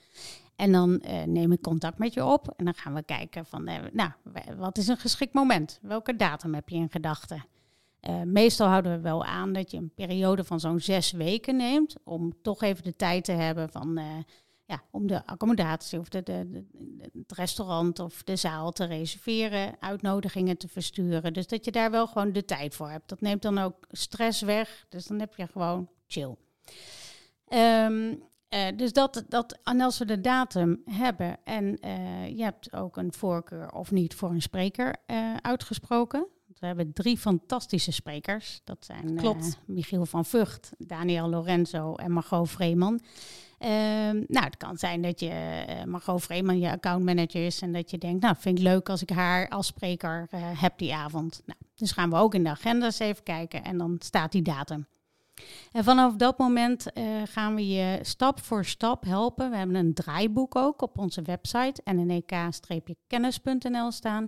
En 0.57 0.73
dan 0.73 1.03
uh, 1.05 1.23
neem 1.23 1.53
ik 1.53 1.61
contact 1.61 1.99
met 1.99 2.15
je 2.15 2.25
op 2.25 2.53
en 2.57 2.65
dan 2.65 2.75
gaan 2.75 2.95
we 2.95 3.03
kijken 3.03 3.47
van, 3.47 3.69
uh, 3.69 3.77
nou, 3.93 4.11
wat 4.57 4.79
is 4.79 4.89
een 4.89 4.97
geschikt 4.97 5.35
moment? 5.35 5.79
Welke 5.83 6.17
datum 6.17 6.55
heb 6.55 6.69
je 6.69 6.77
in 6.77 6.91
gedachten? 6.91 7.45
Uh, 8.01 8.23
meestal 8.23 8.69
houden 8.69 8.93
we 8.93 9.01
wel 9.01 9.25
aan 9.25 9.53
dat 9.53 9.71
je 9.71 9.77
een 9.77 9.93
periode 9.95 10.45
van 10.45 10.61
zo'n 10.61 10.81
zes 10.81 11.13
weken 11.13 11.57
neemt 11.57 11.97
om 12.05 12.33
toch 12.43 12.63
even 12.63 12.85
de 12.85 12.97
tijd 12.97 13.25
te 13.25 13.33
hebben 13.33 13.71
van, 13.71 14.01
ja, 14.65 14.83
om 14.91 15.07
de 15.07 15.27
accommodatie 15.27 15.99
of 15.99 16.09
de, 16.09 16.23
de, 16.23 16.65
het 17.13 17.33
restaurant 17.33 17.99
of 17.99 18.23
de 18.23 18.37
zaal 18.37 18.73
te 18.73 18.85
reserveren, 18.85 19.77
uitnodigingen 19.81 20.57
te 20.57 20.69
versturen. 20.69 21.33
Dus 21.33 21.47
dat 21.47 21.65
je 21.65 21.71
daar 21.71 21.91
wel 21.91 22.07
gewoon 22.07 22.33
de 22.33 22.45
tijd 22.45 22.75
voor 22.75 22.91
hebt. 22.91 23.09
Dat 23.09 23.21
neemt 23.21 23.43
dan 23.43 23.59
ook 23.59 23.87
stress 23.91 24.41
weg, 24.41 24.87
dus 24.89 25.07
dan 25.07 25.21
heb 25.21 25.35
je 25.37 25.47
gewoon 25.47 25.89
chill. 26.07 26.37
Um, 27.55 28.23
Eh, 28.55 28.67
dus 28.77 28.93
dat, 28.93 29.25
dat, 29.29 29.59
en 29.63 29.81
als 29.81 29.99
we 29.99 30.05
de 30.05 30.21
datum 30.21 30.83
hebben 30.91 31.37
en 31.45 31.79
uh, 31.85 32.29
je 32.37 32.43
hebt 32.43 32.73
ook 32.73 32.97
een 32.97 33.13
voorkeur 33.13 33.73
of 33.73 33.91
niet 33.91 34.15
voor 34.15 34.31
een 34.31 34.43
spreker 34.43 34.97
uh, 35.07 35.35
uitgesproken. 35.41 36.27
We 36.59 36.67
hebben 36.67 36.93
drie 36.93 37.19
fantastische 37.19 37.93
sprekers. 37.93 38.61
Dat 38.65 38.85
zijn 38.85 39.17
Klopt. 39.17 39.59
Michiel 39.67 40.07
van 40.07 40.25
Vught, 40.25 40.73
Daniel 40.79 41.29
Lorenzo 41.29 41.95
en 41.95 42.13
Margot 42.13 42.51
Vreeman. 42.51 43.01
Ehm, 43.59 44.25
nou, 44.27 44.45
het 44.45 44.57
kan 44.57 44.77
zijn 44.77 45.03
dat 45.03 45.21
je 45.21 45.65
Margot 45.87 46.23
Vreeman 46.23 46.59
je 46.59 46.71
accountmanager 46.71 47.47
is 47.47 47.61
en 47.61 47.73
dat 47.73 47.91
je 47.91 47.99
denkt, 47.99 48.23
nou, 48.23 48.35
vind 48.39 48.59
ik 48.59 48.65
leuk 48.65 48.89
als 48.89 49.03
ik 49.03 49.11
haar 49.11 49.49
als 49.49 49.67
spreker 49.67 50.29
heb 50.37 50.79
die 50.79 50.95
avond. 50.95 51.43
Nou, 51.47 51.59
dus 51.75 51.93
gaan 51.93 52.11
we 52.11 52.17
ook 52.17 52.35
in 52.35 52.45
de 52.45 52.51
agenda's 52.51 52.99
even 52.99 53.23
kijken 53.23 53.65
en 53.65 53.79
dan 53.79 53.97
staat 53.99 54.33
die 54.33 54.43
datum. 54.43 54.87
En 55.73 55.85
vanaf 55.85 56.15
dat 56.15 56.39
moment 56.39 56.87
uh, 56.95 57.05
gaan 57.25 57.55
we 57.55 57.69
je 57.69 57.99
stap 58.03 58.41
voor 58.41 58.65
stap 58.65 59.05
helpen. 59.05 59.51
We 59.51 59.57
hebben 59.57 59.77
een 59.77 59.95
draaiboek 59.95 60.57
ook 60.57 60.83
op 60.83 60.99
onze 60.99 61.23
website 61.23 61.81
nnek-kennis.nl 61.85 63.91
staan. 63.91 64.27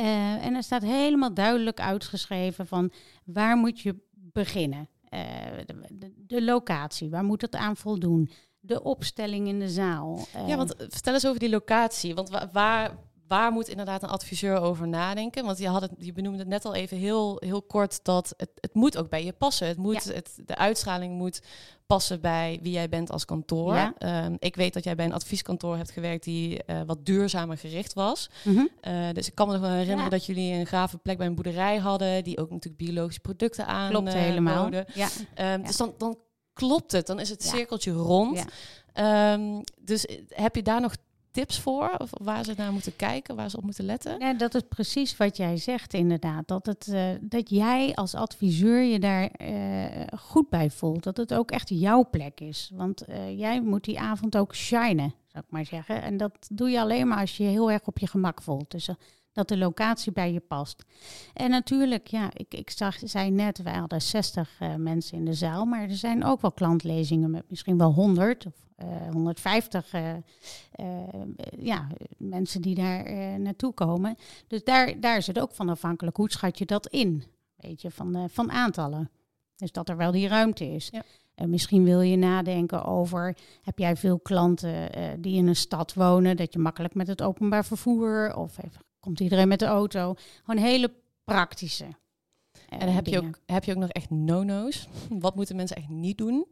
Uh, 0.00 0.44
en 0.44 0.54
er 0.54 0.62
staat 0.62 0.82
helemaal 0.82 1.34
duidelijk 1.34 1.80
uitgeschreven 1.80 2.66
van 2.66 2.92
waar 3.24 3.56
moet 3.56 3.80
je 3.80 3.96
beginnen. 4.12 4.88
De, 5.66 6.12
de, 6.16 6.42
locatie, 6.42 7.10
waar 7.10 7.24
moet 7.24 7.42
het 7.42 7.54
aan 7.54 7.76
voldoen? 7.76 8.30
De 8.60 8.82
opstelling 8.82 9.48
in 9.48 9.58
de 9.58 9.68
zaal. 9.68 10.26
ja, 10.46 10.56
want 10.56 10.74
vertel 10.78 11.14
eens 11.14 11.26
over 11.26 11.40
die 11.40 11.48
locatie. 11.48 12.14
Want 12.14 12.30
waar, 12.52 12.96
waar 13.28 13.52
moet 13.52 13.68
inderdaad 13.68 14.02
een 14.02 14.08
adviseur 14.08 14.60
over 14.60 14.88
nadenken? 14.88 15.44
Want 15.44 15.58
je, 15.58 15.68
had 15.68 15.82
het, 15.82 15.90
je 15.98 16.12
benoemde 16.12 16.38
het 16.38 16.48
net 16.48 16.64
al 16.64 16.74
even 16.74 16.96
heel, 16.96 17.36
heel 17.38 17.62
kort 17.62 18.00
dat 18.04 18.34
het, 18.36 18.50
het 18.60 18.74
moet 18.74 18.96
ook 18.96 19.08
bij 19.08 19.24
je 19.24 19.32
passen. 19.32 19.66
Het 19.66 19.76
moet, 19.76 20.04
het, 20.04 20.30
de 20.44 20.56
uitstraling 20.56 21.14
moet 21.14 21.42
passen 21.86 22.20
bij 22.20 22.58
wie 22.62 22.72
jij 22.72 22.88
bent 22.88 23.10
als 23.10 23.24
kantoor. 23.24 23.74
Ja. 23.74 24.24
Um, 24.24 24.36
ik 24.38 24.56
weet 24.56 24.74
dat 24.74 24.84
jij 24.84 24.94
bij 24.94 25.04
een 25.04 25.12
advieskantoor 25.12 25.76
hebt 25.76 25.90
gewerkt 25.90 26.24
die 26.24 26.62
uh, 26.66 26.80
wat 26.86 27.06
duurzamer 27.06 27.58
gericht 27.58 27.92
was. 27.92 28.30
Mhm. 28.42 28.58
Uh, 28.58 29.08
dus 29.12 29.26
ik 29.26 29.34
kan 29.34 29.46
me 29.46 29.52
nog 29.52 29.62
wel 29.62 29.70
herinneren 29.70 30.04
Ja. 30.04 30.10
dat 30.10 30.26
jullie 30.26 30.52
een 30.52 30.66
gave 30.66 30.98
plek 30.98 31.18
bij 31.18 31.26
een 31.26 31.34
boerderij 31.34 31.76
hadden, 31.76 32.24
die 32.24 32.38
ook 32.38 32.50
natuurlijk 32.50 32.84
biologische 32.84 33.20
producten 33.20 33.66
aan 33.66 33.90
Klopt 33.90 34.08
eh, 34.08 34.14
helemaal. 34.14 34.70
Ehm, 35.34 35.62
Dus 35.62 35.76
dan, 35.76 35.94
dan 35.98 36.18
klopt 36.52 36.92
het, 36.92 37.06
dan 37.06 37.20
is 37.20 37.28
het 37.28 37.42
cirkeltje 37.44 37.92
rond. 37.92 38.44
Ehm, 38.92 39.60
dus 39.80 40.06
eh, 40.06 40.18
heb 40.28 40.54
je 40.54 40.62
daar 40.62 40.80
nog 40.80 40.96
tips 41.34 41.60
voor? 41.60 41.94
Of 41.98 42.10
waar 42.12 42.44
ze 42.44 42.54
naar 42.56 42.72
moeten 42.72 42.96
kijken, 42.96 43.36
waar 43.36 43.50
ze 43.50 43.56
op 43.56 43.64
moeten 43.64 43.84
letten? 43.84 44.18
Ja, 44.18 44.34
dat 44.34 44.54
is 44.54 44.62
precies 44.68 45.16
wat 45.16 45.36
jij 45.36 45.56
zegt, 45.56 45.94
inderdaad. 45.94 46.48
Dat, 46.48 46.66
het, 46.66 46.88
eh, 46.88 47.08
dat 47.20 47.50
jij 47.50 47.94
als 47.94 48.14
adviseur 48.14 48.82
je 48.82 48.98
daar 48.98 49.26
eh, 49.30 50.18
goed 50.18 50.48
bij 50.48 50.70
voelt. 50.70 51.02
Dat 51.02 51.16
het 51.16 51.34
ook 51.34 51.50
echt 51.50 51.68
jouw 51.68 52.08
plek 52.10 52.40
is. 52.40 52.70
Want 52.74 53.04
eh, 53.04 53.38
jij 53.38 53.60
moet 53.60 53.84
die 53.84 54.00
avond 54.00 54.36
ook 54.36 54.54
shinen, 54.54 55.14
zou 55.26 55.44
ik 55.44 55.50
maar 55.50 55.66
zeggen. 55.66 56.02
En 56.02 56.16
dat 56.16 56.48
doe 56.52 56.70
je 56.70 56.80
alleen 56.80 57.08
maar 57.08 57.20
als 57.20 57.36
je 57.36 57.44
je 57.44 57.50
heel 57.50 57.70
erg 57.70 57.86
op 57.86 57.98
je 57.98 58.06
gemak 58.06 58.42
voelt. 58.42 58.70
Dus 58.70 58.88
dat 59.34 59.48
de 59.48 59.56
locatie 59.56 60.12
bij 60.12 60.32
je 60.32 60.40
past. 60.40 60.84
En 61.32 61.50
natuurlijk, 61.50 62.06
ja, 62.06 62.30
ik, 62.32 62.54
ik 62.54 62.70
zag, 62.70 62.96
zei 63.02 63.30
net, 63.30 63.62
wij 63.62 63.74
hadden 63.74 64.02
60 64.02 64.56
eh, 64.58 64.74
mensen 64.74 65.18
in 65.18 65.24
de 65.24 65.34
zaal. 65.34 65.64
Maar 65.64 65.82
er 65.82 65.96
zijn 65.96 66.24
ook 66.24 66.40
wel 66.40 66.52
klantlezingen 66.52 67.30
met 67.30 67.50
misschien 67.50 67.78
wel 67.78 67.92
100 67.92 68.46
of 68.46 68.54
eh, 68.76 68.86
150 69.12 69.92
eh, 69.92 70.14
ja, 71.58 71.86
mensen 72.18 72.62
die 72.62 72.74
daar 72.74 73.10
naartoe 73.40 73.72
komen. 73.72 74.16
Dus 74.46 74.64
daar, 74.64 75.00
daar 75.00 75.16
is 75.16 75.26
het 75.26 75.40
ook 75.40 75.52
van 75.52 75.68
afhankelijk. 75.68 76.16
Hoe 76.16 76.30
schat 76.30 76.58
je 76.58 76.64
dat 76.64 76.86
in? 76.86 77.24
Weet 77.56 77.82
je, 77.82 77.90
van, 77.90 78.30
van 78.30 78.50
aantallen. 78.50 79.10
Dus 79.56 79.72
dat 79.72 79.88
er 79.88 79.96
wel 79.96 80.12
die 80.12 80.28
ruimte 80.28 80.64
is. 80.64 80.88
Ja. 80.92 81.02
En 81.34 81.50
misschien 81.50 81.84
wil 81.84 82.00
je 82.00 82.16
nadenken 82.16 82.84
over, 82.84 83.36
heb 83.62 83.78
jij 83.78 83.96
veel 83.96 84.18
klanten 84.18 84.90
die 85.20 85.36
in 85.36 85.46
een 85.46 85.56
stad 85.56 85.94
wonen, 85.94 86.36
dat 86.36 86.52
je 86.52 86.58
makkelijk 86.58 86.94
met 86.94 87.06
het 87.06 87.22
openbaar 87.22 87.64
vervoer 87.64 88.36
of 88.36 88.56
komt 89.04 89.20
iedereen 89.20 89.48
met 89.48 89.58
de 89.58 89.66
auto? 89.66 90.14
Gewoon 90.44 90.64
hele 90.64 90.92
praktische. 91.24 91.84
eh, 92.68 92.82
En 92.82 92.92
heb 92.94 93.06
je, 93.06 93.18
ook, 93.18 93.38
heb 93.46 93.64
je 93.64 93.72
ook 93.72 93.78
nog 93.78 93.88
echt 93.90 94.10
no-no's? 94.10 94.88
Wat 95.24 95.34
moeten 95.34 95.56
mensen 95.56 95.76
echt 95.76 95.88
niet 95.88 96.18
doen? 96.18 96.46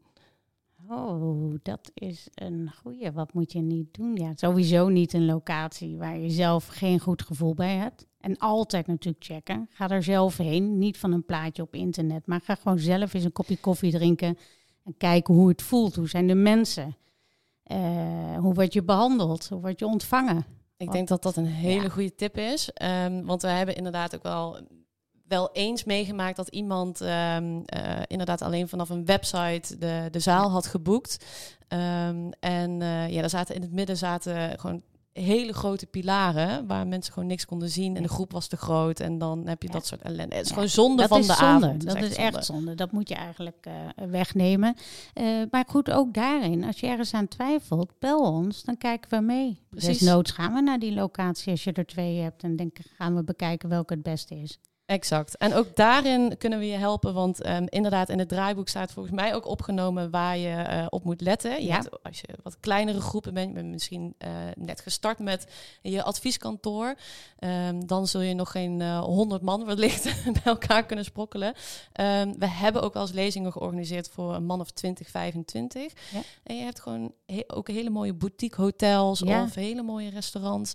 Oh, 0.88 1.54
dat 1.62 1.90
is 1.94 2.28
een 2.34 2.70
goeie. 2.82 3.10
Wat 3.12 3.32
moet 3.32 3.52
je 3.52 3.60
niet 3.60 3.94
doen? 3.94 4.16
Ja, 4.16 4.32
sowieso 4.34 4.88
niet 4.88 5.12
een 5.12 5.24
locatie 5.24 5.96
waar 5.96 6.18
je 6.18 6.30
zelf 6.30 6.66
geen 6.66 7.00
goed 7.00 7.22
gevoel 7.22 7.54
bij 7.54 7.76
hebt. 7.76 8.06
En 8.20 8.38
altijd 8.38 8.86
natuurlijk 8.86 9.24
checken. 9.24 9.66
Ga 9.70 9.88
er 9.88 10.02
zelf 10.02 10.36
heen. 10.36 10.78
Niet 10.78 10.98
van 10.98 11.12
een 11.12 11.24
plaatje 11.24 11.62
op 11.62 11.74
internet. 11.74 12.26
Maar 12.26 12.40
ga 12.40 12.54
gewoon 12.54 12.78
zelf 12.78 13.14
eens 13.14 13.24
een 13.24 13.32
kopje 13.32 13.56
koffie 13.56 13.92
drinken. 13.92 14.38
En 14.84 14.94
kijken 14.96 15.34
hoe 15.34 15.48
het 15.48 15.62
voelt. 15.62 15.94
Hoe 15.94 16.08
zijn 16.08 16.26
de 16.26 16.34
mensen? 16.34 16.96
Eh, 17.62 18.38
hoe 18.38 18.54
word 18.54 18.72
je 18.72 18.82
behandeld? 18.82 19.48
Hoe 19.48 19.60
word 19.60 19.78
je 19.78 19.86
ontvangen? 19.86 20.44
Ik 20.82 20.92
denk 20.92 21.08
dat 21.08 21.22
dat 21.22 21.36
een 21.36 21.46
hele 21.46 21.82
Ja. 21.82 21.88
goede 21.88 22.14
tip 22.14 22.36
is. 22.38 22.70
Ehm, 22.72 23.24
want 23.24 23.42
we 23.42 23.48
hebben 23.48 23.76
inderdaad 23.76 24.14
ook 24.14 24.22
wel, 24.22 24.58
wel 25.28 25.50
eens 25.52 25.84
meegemaakt 25.84 26.36
dat 26.36 26.48
iemand 26.48 27.00
ehm, 27.00 27.60
eh, 27.64 28.00
inderdaad 28.06 28.42
alleen 28.42 28.68
vanaf 28.68 28.88
een 28.88 29.04
website 29.04 29.78
de, 29.78 30.08
de 30.10 30.20
zaal 30.20 30.50
had 30.50 30.66
geboekt. 30.66 31.24
Ehm, 31.68 32.30
en 32.40 32.82
eh, 32.82 33.08
ja, 33.10 33.20
daar 33.20 33.30
zaten 33.30 33.54
in 33.54 33.62
het 33.62 33.72
midden 33.72 33.96
zaten 33.96 34.60
gewoon 34.60 34.82
hele 35.12 35.52
grote 35.52 35.86
pilaren 35.86 36.66
waar 36.66 36.86
mensen 36.86 37.12
gewoon 37.12 37.28
niks 37.28 37.44
konden 37.44 37.68
zien 37.68 37.96
en 37.96 38.02
de 38.02 38.08
groep 38.08 38.32
was 38.32 38.46
te 38.48 38.56
groot 38.56 39.00
en 39.00 39.18
dan 39.18 39.46
heb 39.46 39.62
je 39.62 39.68
Ja. 39.68 39.74
dat 39.74 39.86
soort 39.86 40.02
ellende. 40.02 40.34
Het 40.34 40.42
is 40.42 40.48
Ja, 40.48 40.54
gewoon 40.54 40.68
zonde 40.68 40.96
dat 40.96 41.08
van 41.08 41.20
is 41.20 41.26
de 41.26 41.32
zonde. 41.32 41.66
avond. 41.66 41.86
Dat 41.86 41.96
is 41.96 42.14
echt 42.14 42.32
zonde. 42.32 42.42
zonde. 42.42 42.74
Dat 42.74 42.92
moet 42.92 43.08
je 43.08 43.14
eigenlijk 43.14 43.66
eh, 43.66 43.72
wegnemen. 44.08 44.74
Eh, 45.14 45.24
maar 45.50 45.64
goed, 45.68 45.90
ook 45.90 46.14
daarin, 46.14 46.64
als 46.64 46.80
je 46.80 46.86
ergens 46.86 47.14
aan 47.14 47.28
twijfelt, 47.28 47.92
bel 47.98 48.20
ons, 48.32 48.62
dan 48.62 48.76
kijken 48.78 49.10
we 49.10 49.20
mee. 49.24 49.60
Precies. 49.70 49.98
Desnoods 49.98 50.30
gaan 50.30 50.52
we 50.54 50.60
naar 50.60 50.78
die 50.78 50.92
locatie 50.94 51.50
als 51.50 51.64
je 51.64 51.72
er 51.72 51.86
twee 51.86 52.16
hebt 52.20 52.42
en 52.42 52.56
denken, 52.56 52.84
gaan 52.96 53.14
we 53.14 53.24
bekijken 53.24 53.68
welke 53.68 53.94
het 53.94 54.02
beste 54.02 54.34
is. 54.34 54.58
Exact. 54.92 55.36
En 55.36 55.54
ook 55.54 55.76
daarin 55.76 56.36
kunnen 56.38 56.58
we 56.58 56.66
je 56.66 56.76
helpen. 56.76 57.14
Want 57.14 57.40
ehm, 57.42 57.64
inderdaad, 57.68 58.08
in 58.08 58.18
het 58.18 58.28
draaiboek 58.28 58.68
staat 58.68 58.92
volgens 58.92 59.14
mij 59.14 59.34
ook 59.34 59.46
opgenomen 59.46 60.10
waar 60.10 60.36
je 60.38 60.48
eh, 60.54 60.86
op 60.88 61.04
moet 61.04 61.20
letten. 61.20 61.50
Je 61.60 61.66
Ja. 61.66 61.74
hebt, 61.74 62.02
als 62.02 62.20
je 62.20 62.28
wat 62.42 62.56
kleinere 62.60 63.00
groepen 63.00 63.34
bent, 63.34 63.54
bent 63.54 63.68
misschien 63.70 64.14
eh, 64.18 64.30
net 64.54 64.80
gestart 64.80 65.18
met 65.18 65.46
je 65.82 66.02
advieskantoor. 66.02 66.94
ehm, 67.38 67.80
dan 67.86 68.06
zul 68.06 68.20
je 68.20 68.34
nog 68.34 68.50
geen 68.50 68.82
honderd 68.98 69.42
man 69.42 69.64
wellicht 69.64 70.04
bij 70.32 70.42
elkaar 70.44 70.86
kunnen 70.86 71.04
sprokkelen. 71.04 71.54
Ehm, 71.92 72.32
we 72.38 72.48
hebben 72.48 72.82
ook 72.82 72.92
wel 72.94 73.02
eens 73.02 73.12
lezingen 73.12 73.52
georganiseerd 73.52 74.08
voor 74.08 74.34
een 74.34 74.44
man 74.44 74.60
of 74.60 74.70
20, 74.70 75.08
25. 75.08 75.92
Ja. 76.12 76.20
En 76.44 76.56
je 76.56 76.62
hebt 76.62 76.80
gewoon 76.80 77.12
he- 77.26 77.44
ook 77.46 77.68
hele 77.68 77.90
mooie 77.90 78.14
boutique 78.14 78.62
hotels 78.62 79.18
Ja. 79.18 79.42
of 79.42 79.54
hele 79.54 79.82
mooie 79.82 80.10
restaurants. 80.10 80.72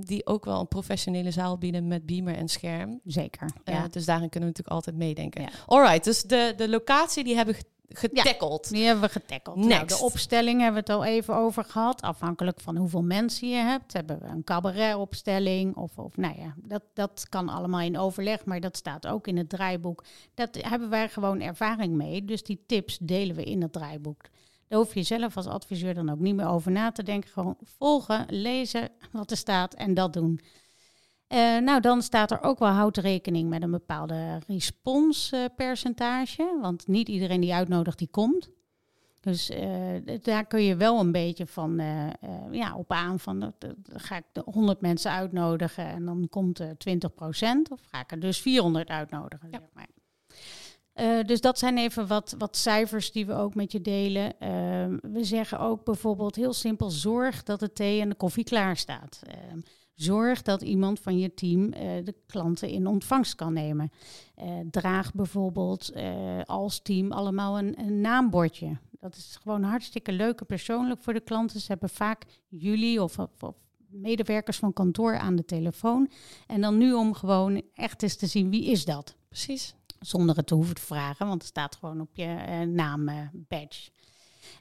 die 0.00 0.26
ook 0.26 0.44
wel 0.44 0.60
een 0.60 0.68
professionele 0.68 1.30
zaal 1.30 1.58
bieden 1.58 1.86
met 1.88 2.06
beamer 2.06 2.34
en 2.36 2.48
scherm. 2.48 3.00
Zeker. 3.12 3.50
Eh, 3.64 3.74
Ja. 3.74 3.88
dus 3.88 4.04
daarin 4.04 4.28
kunnen 4.28 4.48
we 4.48 4.54
natuurlijk 4.56 4.68
altijd 4.86 4.96
meedenken. 4.96 5.42
Ja. 5.42 5.48
Alright, 5.66 6.04
dus 6.04 6.22
de, 6.22 6.54
de 6.56 6.68
locatie 6.68 7.24
die 7.24 7.36
hebben 7.36 7.54
we 7.54 7.60
getackled. 7.94 8.68
Die 8.70 8.84
hebben 8.84 9.04
we 9.04 9.10
getackeld. 9.10 9.56
Nou, 9.56 9.86
de 9.86 9.98
opstelling 9.98 10.60
hebben 10.60 10.84
we 10.84 10.92
het 10.92 11.00
al 11.00 11.04
even 11.04 11.34
over 11.34 11.64
gehad. 11.64 12.02
Afhankelijk 12.02 12.60
van 12.60 12.76
hoeveel 12.76 13.02
mensen 13.02 13.48
je 13.48 13.54
hebt. 13.56 13.92
Hebben 13.92 14.18
we 14.20 14.26
een 14.26 14.44
cabaretopstelling. 14.44 15.76
Of, 15.76 15.98
of 15.98 16.16
nou 16.16 16.34
ja, 16.38 16.54
dat, 16.56 16.82
dat 16.94 17.26
kan 17.28 17.48
allemaal 17.48 17.80
in 17.80 17.98
overleg. 17.98 18.44
Maar 18.44 18.60
dat 18.60 18.76
staat 18.76 19.06
ook 19.06 19.26
in 19.26 19.36
het 19.36 19.48
draaiboek. 19.48 20.04
Dat 20.34 20.58
hebben 20.60 20.88
wij 20.90 21.08
gewoon 21.08 21.40
ervaring 21.40 21.94
mee. 21.94 22.24
Dus 22.24 22.42
die 22.42 22.64
tips 22.66 22.98
delen 22.98 23.36
we 23.36 23.44
in 23.44 23.62
het 23.62 23.72
draaiboek. 23.72 24.22
Daar 24.68 24.78
hoef 24.80 24.94
je 24.94 25.02
zelf 25.02 25.36
als 25.36 25.46
adviseur 25.46 25.94
dan 25.94 26.10
ook 26.10 26.18
niet 26.18 26.34
meer 26.34 26.48
over 26.48 26.70
na 26.70 26.92
te 26.92 27.02
denken. 27.02 27.30
Gewoon 27.30 27.56
volgen, 27.78 28.26
lezen 28.28 28.88
wat 29.10 29.30
er 29.30 29.36
staat 29.36 29.74
en 29.74 29.94
dat 29.94 30.12
doen. 30.12 30.40
Eh, 31.32 31.58
nou, 31.58 31.80
dan 31.80 32.02
staat 32.02 32.30
er 32.30 32.42
ook 32.42 32.58
wel 32.58 32.68
houd 32.68 32.96
rekening 32.96 33.48
met 33.48 33.62
een 33.62 33.70
bepaalde 33.70 34.38
responspercentage. 34.46 36.58
want 36.60 36.86
niet 36.86 37.08
iedereen 37.08 37.40
die 37.40 37.54
uitnodigt, 37.54 37.98
die 37.98 38.08
komt. 38.10 38.50
Dus 39.20 39.50
eh, 39.50 39.68
daar 40.22 40.46
kun 40.46 40.62
je 40.62 40.76
wel 40.76 41.00
een 41.00 41.12
beetje 41.12 41.46
van 41.46 41.78
eh, 41.78 42.06
ja, 42.50 42.76
op 42.76 42.92
aan. 42.92 43.20
Van, 43.20 43.40
dan 43.40 43.54
ga 43.86 44.16
ik 44.16 44.24
de 44.32 44.42
100 44.44 44.80
mensen 44.80 45.10
uitnodigen 45.10 45.86
en 45.86 46.04
dan 46.04 46.26
komt 46.30 46.60
eh 46.60 46.68
20% 46.68 46.72
Of 47.70 47.80
ga 47.90 48.00
ik 48.00 48.12
er 48.12 48.20
dus 48.20 48.40
400 48.40 48.88
uitnodigen, 48.88 49.48
Ja. 49.50 49.58
zeg 49.58 49.68
maar. 49.72 49.88
Dus 51.24 51.40
dat 51.40 51.58
zijn 51.58 51.78
even 51.78 52.06
wat, 52.06 52.34
wat 52.38 52.56
cijfers 52.56 53.12
die 53.12 53.26
we 53.26 53.32
ook 53.34 53.54
met 53.54 53.72
je 53.72 53.80
delen. 53.80 54.38
Ehm, 54.38 54.96
we 55.02 55.24
zeggen 55.24 55.58
ook 55.58 55.84
bijvoorbeeld 55.84 56.36
heel 56.36 56.52
simpel: 56.52 56.90
zorg 56.90 57.42
dat 57.42 57.60
de 57.60 57.72
thee 57.72 58.00
en 58.00 58.08
de 58.08 58.14
koffie 58.14 58.44
klaar 58.44 58.76
staat. 58.76 59.20
Ehm, 59.26 59.58
zorg 59.94 60.42
dat 60.42 60.62
iemand 60.62 61.00
van 61.00 61.18
je 61.18 61.34
team 61.34 61.72
eh, 61.72 62.04
de 62.04 62.14
klanten 62.26 62.68
in 62.68 62.86
ontvangst 62.86 63.34
kan 63.34 63.52
nemen. 63.52 63.90
Eh, 64.34 64.48
draag 64.70 65.14
bijvoorbeeld 65.14 65.90
eh, 65.90 66.42
als 66.44 66.82
team 66.82 67.12
allemaal 67.12 67.58
een, 67.58 67.80
een 67.80 68.00
naambordje. 68.00 68.78
Dat 68.90 69.16
is 69.16 69.38
gewoon 69.42 69.62
hartstikke 69.62 70.12
leuk 70.12 70.40
en 70.40 70.46
persoonlijk 70.46 71.02
voor 71.02 71.12
de 71.12 71.20
klanten. 71.20 71.60
Ze 71.60 71.66
hebben 71.66 71.88
vaak 71.88 72.24
jullie 72.48 73.02
of, 73.02 73.18
of, 73.18 73.54
medewerkers 73.88 74.58
van 74.58 74.72
kantoor 74.72 75.18
aan 75.18 75.36
de 75.36 75.44
telefoon. 75.44 76.10
En 76.46 76.60
dan 76.60 76.78
nu 76.78 76.92
om 76.92 77.14
gewoon 77.14 77.62
echt 77.74 78.02
eens 78.02 78.16
te 78.16 78.26
zien 78.26 78.50
wie 78.50 78.64
is 78.64 78.84
dat. 78.84 79.16
Precies. 79.28 79.74
Zonder 80.00 80.36
het 80.36 80.46
te 80.46 80.54
hoeven 80.54 80.74
te 80.74 80.80
vragen, 80.80 81.26
want 81.26 81.40
het 81.40 81.50
staat 81.50 81.76
gewoon 81.76 82.00
op 82.00 82.08
je 82.12 82.26
naam 82.66 83.30
badge. 83.32 83.90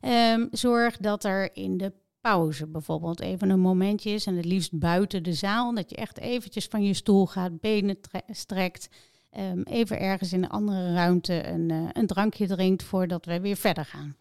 Ehm, 0.01 0.47
zorg 0.51 0.97
dat 0.97 1.23
er 1.23 1.55
in 1.55 1.77
de 1.77 1.93
pauze 2.21 2.67
bijvoorbeeld 2.67 3.19
even 3.19 3.49
een 3.49 3.59
momentje 3.59 4.09
is 4.09 4.25
en 4.25 4.35
het 4.35 4.45
liefst 4.45 4.79
buiten 4.79 5.23
de 5.23 5.33
zaal. 5.33 5.73
Dat 5.73 5.89
je 5.89 5.95
echt 5.95 6.17
eventjes 6.17 6.65
van 6.65 6.83
je 6.83 6.93
stoel 6.93 7.27
gaat, 7.27 7.59
benen 7.59 7.97
strekt. 8.29 8.89
Ehm, 9.29 9.61
even 9.61 9.99
ergens 9.99 10.33
in 10.33 10.43
een 10.43 10.49
andere 10.49 10.93
ruimte 10.93 11.47
een, 11.47 11.69
uh, 11.69 11.89
een 11.93 12.07
drankje 12.07 12.47
drinkt 12.47 12.83
voordat 12.83 13.25
we 13.25 13.39
weer 13.39 13.55
verder 13.55 13.85
gaan. 13.85 14.15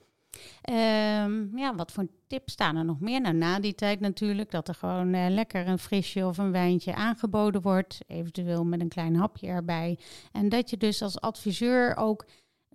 Um, 1.25 1.59
ja, 1.59 1.75
wat 1.75 1.93
voor 1.93 2.07
tips 2.27 2.53
staan 2.53 2.77
er 2.77 2.85
nog 2.85 3.01
meer? 3.01 3.21
Nou, 3.21 3.35
na 3.35 3.61
die 3.61 3.75
tijd 3.75 4.01
natuurlijk 4.01 4.51
dat 4.51 4.69
er 4.69 4.75
gewoon 4.75 5.15
uh, 5.15 5.27
lekker 5.29 5.69
een 5.69 5.79
frisje 5.79 6.27
of 6.27 6.39
een 6.39 6.53
wijntje 6.53 6.95
aangeboden 6.95 7.63
wordt, 7.63 7.99
eventueel 8.07 8.65
met 8.65 8.81
een 8.81 8.89
klein 8.89 9.17
hapje 9.17 9.47
erbij. 9.47 9.99
En 10.33 10.49
dat 10.49 10.71
je 10.71 10.77
dus 10.77 11.03
als 11.03 11.21
adviseur 11.21 11.97
ook 11.97 12.27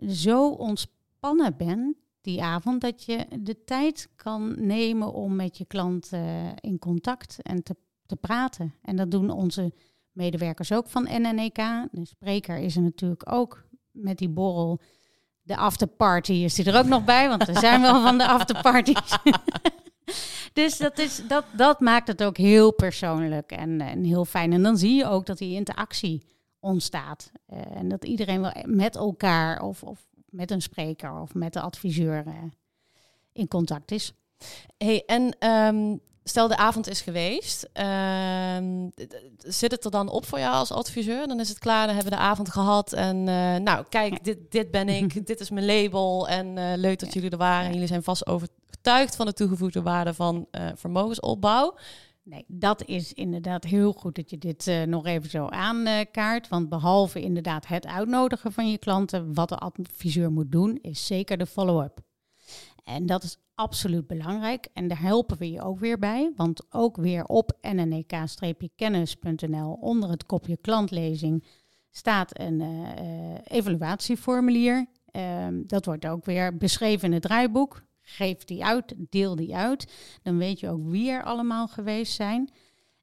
zo 0.08 0.50
ontspannen 0.50 1.58
bent 1.58 1.96
die 2.25 2.44
avond 2.44 2.82
dat 2.82 3.03
je 3.03 3.25
de 3.39 3.63
tijd 3.63 4.10
kan 4.15 4.55
nemen 4.65 5.13
om 5.13 5.36
met 5.36 5.58
je 5.58 5.65
klant 5.65 6.10
uh, 6.13 6.22
in 6.60 6.79
contact 6.79 7.41
en 7.41 7.63
te, 7.63 7.75
te 8.05 8.15
praten. 8.15 8.74
En 8.82 8.96
dat 8.96 9.12
doen 9.12 9.29
onze 9.29 9.74
medewerkers 10.12 10.72
ook 10.72 10.88
van 10.88 11.03
NNEK. 11.03 11.55
De 11.91 12.05
spreker 12.05 12.58
is 12.58 12.75
er 12.75 12.82
natuurlijk 12.82 13.32
ook 13.32 13.63
met 13.91 14.17
die 14.17 14.29
borrel 14.29 14.82
de 15.41 15.58
afterparty 15.58 16.32
is 16.32 16.53
die 16.53 16.65
er 16.65 16.77
ook 16.77 16.86
nog 16.86 17.03
bij, 17.03 17.27
want 17.27 17.48
er 17.48 17.60
zijn 17.60 17.82
wel 17.82 18.01
van 18.01 18.17
de 18.17 18.27
afterparties. 18.27 19.17
dus 20.53 20.77
dat, 20.77 21.00
is, 21.00 21.22
dat, 21.27 21.46
dat 21.51 21.79
maakt 21.79 22.08
het 22.08 22.24
ook 22.24 22.38
heel 22.38 22.74
persoonlijk 22.74 23.51
en, 23.51 23.82
en 23.82 24.03
heel 24.03 24.25
fijn. 24.25 24.53
En 24.53 24.63
dan 24.63 24.77
zie 24.77 24.96
je 24.96 25.05
ook 25.05 25.25
dat 25.25 25.38
die 25.38 25.55
interactie 25.55 26.25
ontstaat. 26.60 27.32
Uh, 27.50 27.60
en 27.75 27.88
dat 27.88 28.05
iedereen 28.05 28.41
wel 28.41 28.53
met 28.65 28.96
elkaar 28.96 29.62
of, 29.62 29.84
of 29.84 30.05
met 30.36 30.51
een 30.51 30.62
spreker 30.62 31.22
of 31.22 31.34
met 31.34 31.54
de 31.54 31.62
adviseur 31.62 32.24
uh, 32.27 32.34
in 33.32 33.48
contact 33.48 33.92
is. 33.92 34.13
Hey, 34.77 35.04
en 35.06 35.50
um, 35.50 36.01
stel 36.24 36.48
de 36.48 36.58
avond 36.58 36.88
is 36.89 37.01
geweest, 37.01 37.70
uh, 37.74 38.58
zit 39.38 39.72
het 39.72 39.86
er 39.86 39.92
dan 39.92 40.10
op 40.10 40.25
voor 40.25 40.39
jou 40.39 40.54
als 40.54 40.72
adviseur? 40.72 41.27
Dan 41.27 41.39
is 41.39 41.50
het 41.50 41.60
klaar, 41.60 41.86
dan 41.86 41.96
hebben 41.96 42.13
we 42.13 42.20
de 42.20 42.24
avond 42.25 42.51
gehad 42.51 42.94
en 42.94 43.18
uh, 43.18 43.56
nou 43.56 43.86
kijk, 43.89 44.24
dit, 44.24 44.51
dit 44.51 44.72
ben 44.72 44.89
ik, 44.89 45.13
dit 45.27 45.39
is 45.39 45.50
mijn 45.50 45.65
label 45.65 46.27
en 46.27 46.58
uh, 46.58 46.74
leuk 46.75 47.00
dat 47.00 47.13
jullie 47.13 47.30
er 47.30 47.38
waren. 47.38 47.65
En 47.65 47.74
jullie 47.74 47.88
zijn 47.88 48.04
vast 48.04 48.27
overtuigd 48.27 49.15
van 49.15 49.25
de 49.25 49.34
toegevoegde 49.34 49.82
waarde 49.82 50.13
van 50.13 50.48
uh, 50.51 50.68
vermogensopbouw. 50.75 51.75
Nee, 52.25 52.46
dat 52.48 52.86
is 52.86 53.13
inderdaad 53.13 53.63
heel 53.63 53.94
goed 53.94 54.15
dat 54.15 54.29
je 54.29 54.38
dit 54.38 54.67
uh, 54.67 54.84
nog 54.84 55.05
even 55.05 55.29
zo 55.29 55.48
aankaart. 55.48 56.48
Want 56.48 56.70
behalve 56.70 57.22
inderdaad 57.22 57.67
het 57.67 57.86
uitnodigen 57.86 58.51
van 58.51 58.72
je 58.72 58.77
klanten, 58.77 59.34
wat 59.34 59.50
de 59.50 59.58
adviseur 59.58 60.32
moet 60.32 60.51
doen, 60.51 60.79
is 60.82 61.05
zeker 61.05 61.38
de 61.38 61.46
follow-up. 61.46 62.00
En 62.84 63.05
dat 63.05 63.24
is 63.24 63.38
absoluut 63.55 64.08
belangrijk. 64.08 64.67
En 64.74 64.88
daar 64.88 65.01
helpen 65.01 65.38
we 65.38 65.51
je 65.51 65.62
ook 65.62 65.79
weer 65.79 66.00
bij. 66.00 66.32
Want 66.36 66.74
ook 66.74 66.98
weer 66.98 67.25
op 67.25 67.58
nnek-kennis.nl 67.62 69.74
onder 69.74 70.10
het 70.10 70.25
kopje 70.25 70.58
klantlezing 70.58 71.46
staat 71.91 72.39
een 72.39 72.60
uh, 72.60 72.89
evaluatieformulier. 73.44 74.86
Uh, 75.12 75.48
dat 75.51 75.86
wordt 75.86 76.05
ook 76.05 76.25
weer 76.25 76.58
beschreven 76.58 77.08
in 77.08 77.13
het 77.13 77.22
draaiboek. 77.22 77.85
Geef 78.08 78.44
die 78.44 78.66
uit, 78.66 78.94
deel 78.98 79.36
die 79.36 79.56
uit. 79.56 79.92
Dan 80.24 80.38
weet 80.38 80.60
je 80.60 80.70
ook 80.70 80.90
wie 80.90 81.12
er 81.12 81.24
allemaal 81.24 81.68
geweest 81.68 82.14
zijn. 82.14 82.50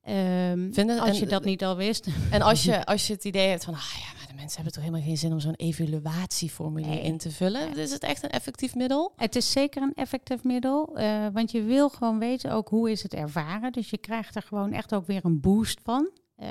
Um, 0.09 0.73
als 1.00 1.18
je 1.18 1.26
dat 1.26 1.44
niet 1.44 1.64
al 1.64 1.76
wist. 1.76 2.06
En 2.30 2.42
als 2.42 2.64
je, 2.64 2.85
als 2.92 3.06
je 3.06 3.12
het 3.12 3.25
idee 3.25 3.49
hebt 3.49 3.64
van, 3.64 3.75
ah 3.75 3.92
ja, 3.99 4.16
maar 4.16 4.26
de 4.26 4.35
mensen 4.35 4.54
hebben 4.54 4.73
toch 4.73 4.82
helemaal 4.82 5.06
geen 5.06 5.16
zin 5.16 5.32
om 5.32 5.40
zo'n 5.40 5.54
evaluatieformulier 5.54 7.02
in 7.02 7.18
te 7.18 7.30
vullen. 7.30 7.76
Is 7.76 7.92
het 7.92 8.02
echt 8.02 8.23
een 8.23 8.30
effectief 8.30 8.75
middel? 8.75 9.12
Het 9.16 9.37
is 9.37 9.50
zeker 9.50 9.82
een 9.82 9.94
effectief 9.94 10.44
middel, 10.44 10.99
uh, 11.00 11.26
want 11.32 11.50
je 11.50 11.62
wil 11.62 11.88
gewoon 11.88 12.18
weten 12.18 12.52
ook 12.52 12.68
hoe 12.68 12.90
is 12.90 13.02
het 13.02 13.14
ervaren. 13.14 13.73
Dus 13.73 13.90
je 13.90 13.99
krijgt 13.99 14.37
er 14.37 14.42
gewoon 14.42 14.73
echt 14.73 14.94
ook 14.94 15.06
weer 15.06 15.25
een 15.25 15.40
boost 15.40 15.80
van. 15.82 16.11
Uh, 16.38 16.49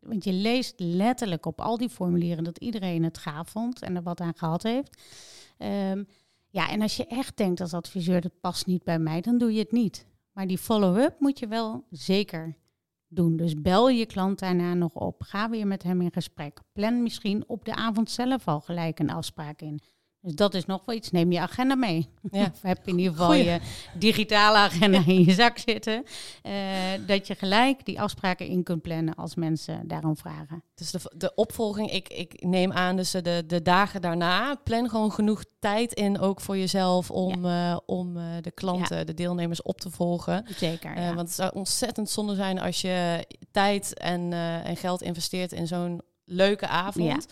want 0.00 0.24
je 0.24 0.32
leest 0.32 0.74
letterlijk 0.76 1.46
op 1.46 1.60
al 1.60 1.76
die 1.76 1.88
formulieren 1.88 2.44
dat 2.44 2.58
iedereen 2.58 3.02
het 3.02 3.18
gaaf 3.18 3.48
vond 3.48 3.82
en 3.82 3.96
er 3.96 4.02
wat 4.02 4.20
aan 4.20 4.36
gehad 4.36 4.62
heeft. 4.62 5.02
Um, 5.58 6.06
ja, 6.52 6.70
en 6.70 6.80
als 6.80 6.96
je 6.96 7.06
echt 7.06 7.36
denkt 7.36 7.60
als 7.60 7.74
adviseur 7.74 8.20
dat 8.20 8.40
past 8.40 8.66
niet 8.66 8.84
bij 8.84 8.98
mij, 8.98 9.20
dan 9.20 9.38
doe 9.38 9.52
je 9.52 9.58
het 9.58 9.72
niet. 9.72 10.06
Maar 10.32 10.46
die 10.46 10.58
follow-up 10.58 11.20
moet 11.20 11.38
je 11.38 11.46
wel 11.46 11.84
zeker 11.90 12.56
doen. 13.08 13.36
Dus 13.36 13.60
bel 13.60 13.88
je 13.88 14.06
klant 14.06 14.38
daarna 14.38 14.74
nog 14.74 14.94
op. 14.94 15.22
Ga 15.22 15.50
weer 15.50 15.66
met 15.66 15.82
hem 15.82 16.00
in 16.00 16.12
gesprek. 16.12 16.60
Plan 16.72 17.02
misschien 17.02 17.48
op 17.48 17.64
de 17.64 17.74
avond 17.74 18.10
zelf 18.10 18.48
al 18.48 18.60
gelijk 18.60 18.98
een 18.98 19.10
afspraak 19.10 19.60
in. 19.60 19.80
Dus 20.22 20.34
dat 20.34 20.54
is 20.54 20.66
nog 20.66 20.82
wel 20.84 20.96
iets. 20.96 21.10
Neem 21.10 21.32
je 21.32 21.40
agenda 21.40 21.74
mee. 21.74 22.08
Ja. 22.30 22.44
of 22.54 22.62
heb 22.62 22.78
in 22.84 22.98
ieder 22.98 23.12
geval 23.12 23.34
je 23.34 23.60
digitale 23.94 24.58
agenda 24.58 25.02
in 25.06 25.24
je 25.24 25.32
zak 25.32 25.58
zitten. 25.58 26.04
Uh, 26.42 26.52
dat 27.06 27.26
je 27.26 27.34
gelijk 27.34 27.84
die 27.84 28.00
afspraken 28.00 28.46
in 28.46 28.62
kunt 28.62 28.82
plannen 28.82 29.14
als 29.14 29.34
mensen 29.34 29.88
daarom 29.88 30.16
vragen. 30.16 30.62
Dus 30.74 30.90
de, 30.90 31.00
de 31.16 31.34
opvolging, 31.34 31.90
ik, 31.90 32.08
ik 32.08 32.42
neem 32.44 32.72
aan, 32.72 32.96
dus 32.96 33.10
de, 33.10 33.44
de 33.46 33.62
dagen 33.62 34.00
daarna, 34.00 34.54
plan 34.54 34.88
gewoon 34.88 35.12
genoeg 35.12 35.44
tijd 35.58 35.92
in 35.92 36.18
ook 36.18 36.40
voor 36.40 36.56
jezelf 36.56 37.10
om, 37.10 37.44
ja. 37.44 37.70
uh, 37.70 37.78
om 37.86 38.16
uh, 38.16 38.24
de 38.40 38.50
klanten, 38.50 39.06
de 39.06 39.14
deelnemers 39.14 39.62
op 39.62 39.80
te 39.80 39.90
volgen. 39.90 40.46
Zeker. 40.56 40.94
want 40.94 41.18
het 41.18 41.32
zou 41.32 41.50
ontzettend 41.54 42.10
zonde 42.10 42.34
zijn 42.34 42.60
als 42.60 42.80
je 42.80 43.26
tijd 43.50 43.98
en, 43.98 44.32
en 44.64 44.76
geld 44.76 45.02
investeert 45.02 45.52
in 45.52 45.66
zo'n 45.66 46.00
leuke 46.24 46.66
avond. 46.66 47.26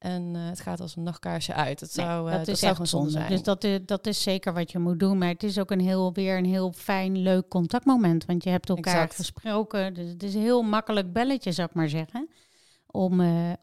En 0.00 0.34
uh, 0.34 0.48
het 0.48 0.60
gaat 0.60 0.80
als 0.80 0.96
een 0.96 1.02
nachtkaarsje 1.02 1.54
uit. 1.54 1.80
Het 1.80 1.92
zou, 1.92 2.30
dat, 2.30 2.40
uh, 2.40 2.46
dat 2.46 2.58
zou 2.58 2.72
gewoon 2.72 2.86
zonde 2.86 3.10
zijn. 3.10 3.28
Dus 3.28 3.42
dat, 3.42 3.66
dat 3.86 4.06
is 4.06 4.22
zeker 4.22 4.52
wat 4.52 4.72
je 4.72 4.78
moet 4.78 5.00
doen. 5.00 5.18
Maar 5.18 5.28
het 5.28 5.42
is 5.42 5.58
ook 5.58 5.70
een 5.70 5.80
heel, 5.80 6.12
weer 6.12 6.38
een 6.38 6.44
heel 6.44 6.72
fijn, 6.76 7.18
leuk 7.18 7.48
contactmoment. 7.48 8.24
Want 8.24 8.44
je 8.44 8.50
hebt 8.50 8.68
elkaar 8.68 9.02
exact. 9.02 9.14
gesproken. 9.14 9.94
Dus 9.94 10.08
het 10.08 10.22
is 10.22 10.34
een 10.34 10.40
heel 10.40 10.62
makkelijk 10.62 11.12
belletje, 11.12 11.52
zou 11.52 11.68
ik 11.68 11.74
maar 11.74 11.88
zeggen. 11.88 12.28
Om, 12.90 13.20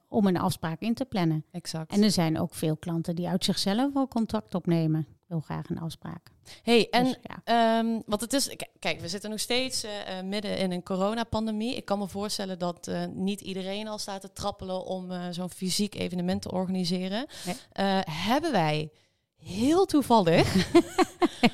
om 0.08 0.28
een 0.28 0.38
afspraak 0.38 0.82
in 0.82 0.94
te 0.94 1.06
plannen. 1.06 1.46
Exact. 1.52 1.92
En 1.92 2.04
er 2.04 2.12
zijn 2.12 2.40
ook 2.40 2.54
veel 2.54 2.78
klanten 2.78 3.16
die 3.16 3.28
uit 3.28 3.46
zichzelf 3.46 3.94
wel 3.94 4.08
contact 4.08 4.56
opnemen 4.56 5.08
wil 5.28 5.40
graag 5.40 5.70
een 5.70 5.80
afspraak. 5.80 6.32
hey, 6.64 6.88
en 6.90 7.04
dus, 7.04 7.18
ja. 7.22 7.80
um, 7.80 8.04
wat 8.06 8.22
het 8.22 8.34
is, 8.34 8.56
kijk, 8.80 9.00
we 9.00 9.08
zitten 9.08 9.30
nog 9.30 9.40
steeds 9.40 9.84
uh, 9.84 9.92
midden 10.24 10.58
in 10.58 10.72
een 10.72 10.84
coronapandemie. 10.84 11.76
Ik 11.76 11.86
kan 11.86 12.00
me 12.00 12.08
voorstellen 12.08 12.60
dat 12.60 12.88
uh, 12.88 13.04
niet 13.14 13.42
iedereen 13.42 13.88
al 13.88 13.98
staat 13.98 14.22
te 14.22 14.34
trappelen 14.34 14.86
om 14.86 15.34
zo'n 15.34 15.50
fysiek 15.50 15.96
evenement 15.96 16.42
te 16.42 16.52
organiseren. 16.52 17.26
Nee. 17.46 18.04
hebben 18.10 18.52
wij 18.52 18.92
heel 19.36 19.86
toevallig 19.86 20.54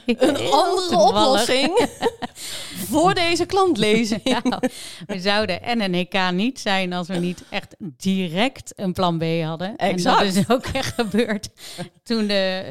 een 0.05 0.35
heel 0.35 0.51
andere 0.51 0.89
toevallig. 0.89 1.09
oplossing 1.09 1.87
voor 2.85 3.13
deze 3.13 3.45
klantlezing. 3.45 4.21
Ja, 4.33 4.41
we 5.05 5.19
zouden 5.19 5.59
NNEK 5.77 6.31
niet 6.31 6.59
zijn 6.59 6.93
als 6.93 7.07
we 7.07 7.15
niet 7.15 7.43
echt 7.49 7.75
direct 7.79 8.73
een 8.75 8.93
plan 8.93 9.17
B 9.17 9.23
hadden. 9.43 9.75
Exact. 9.75 10.19
En 10.19 10.25
dat 10.25 10.35
is 10.35 10.49
ook 10.49 10.65
echt 10.65 10.93
gebeurd. 10.93 11.49
Toen 12.03 12.27
de, 12.27 12.63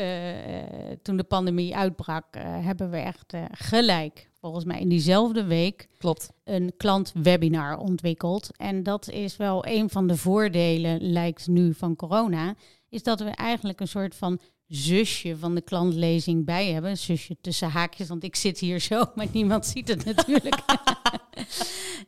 uh, 0.90 0.96
toen 1.03 1.16
de 1.16 1.25
pandemie 1.25 1.77
uitbrak, 1.77 2.37
uh, 2.37 2.42
hebben 2.44 2.90
we 2.90 2.96
echt 2.96 3.35
uh, 3.35 3.44
gelijk, 3.51 4.31
volgens 4.40 4.64
mij 4.64 4.81
in 4.81 4.88
diezelfde 4.88 5.44
week, 5.44 5.88
Klopt. 5.98 6.31
een 6.44 6.72
klantwebinar 6.77 7.79
ontwikkeld. 7.79 8.51
En 8.57 8.83
dat 8.83 9.09
is 9.09 9.37
wel 9.37 9.66
een 9.66 9.90
van 9.90 10.07
de 10.07 10.16
voordelen, 10.16 11.12
lijkt 11.12 11.46
nu, 11.46 11.75
van 11.75 11.96
corona, 11.96 12.55
is 12.88 13.03
dat 13.03 13.20
we 13.20 13.31
eigenlijk 13.31 13.81
een 13.81 13.88
soort 13.88 14.14
van 14.14 14.40
zusje 14.74 15.37
van 15.37 15.54
de 15.54 15.61
klantlezing 15.61 16.44
bij 16.44 16.72
hebben. 16.72 16.98
Zusje 16.98 17.37
tussen 17.40 17.70
haakjes, 17.70 18.08
want 18.08 18.24
ik 18.24 18.37
zit 18.37 18.58
hier 18.58 18.80
zo, 18.80 19.04
maar 19.14 19.26
niemand 19.32 19.66
ziet 19.66 19.88
het 19.88 20.04
natuurlijk. 20.04 20.62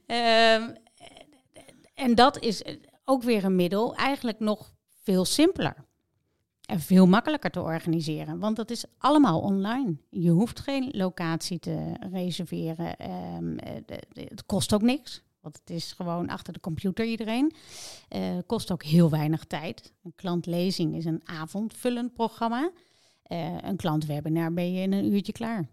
um, 0.06 0.76
en 2.04 2.14
dat 2.14 2.40
is 2.40 2.62
ook 3.04 3.22
weer 3.22 3.44
een 3.44 3.56
middel, 3.56 3.94
eigenlijk 3.94 4.38
nog 4.40 4.72
veel 5.02 5.24
simpeler. 5.24 5.84
En 6.64 6.80
veel 6.80 7.06
makkelijker 7.06 7.50
te 7.50 7.60
organiseren, 7.60 8.38
want 8.38 8.56
dat 8.56 8.70
is 8.70 8.84
allemaal 8.98 9.40
online. 9.40 9.96
Je 10.10 10.30
hoeft 10.30 10.60
geen 10.60 10.88
locatie 10.92 11.58
te 11.58 11.92
reserveren. 12.12 13.10
Um, 13.36 13.56
het 14.12 14.46
kost 14.46 14.74
ook 14.74 14.82
niks. 14.82 15.22
Want 15.44 15.58
het 15.58 15.70
is 15.70 15.92
gewoon 15.92 16.28
achter 16.28 16.52
de 16.52 16.60
computer 16.60 17.04
iedereen. 17.04 17.52
Uh, 18.16 18.38
kost 18.46 18.72
ook 18.72 18.82
heel 18.82 19.10
weinig 19.10 19.44
tijd. 19.44 19.92
Een 20.02 20.12
klantlezing 20.14 20.96
is 20.96 21.04
een 21.04 21.20
avondvullend 21.24 22.12
programma. 22.12 22.70
Uh, 23.28 23.56
een 23.60 23.76
klantwebinar 23.76 24.52
ben 24.52 24.72
je 24.72 24.82
in 24.82 24.92
een 24.92 25.12
uurtje 25.12 25.32
klaar. 25.32 25.68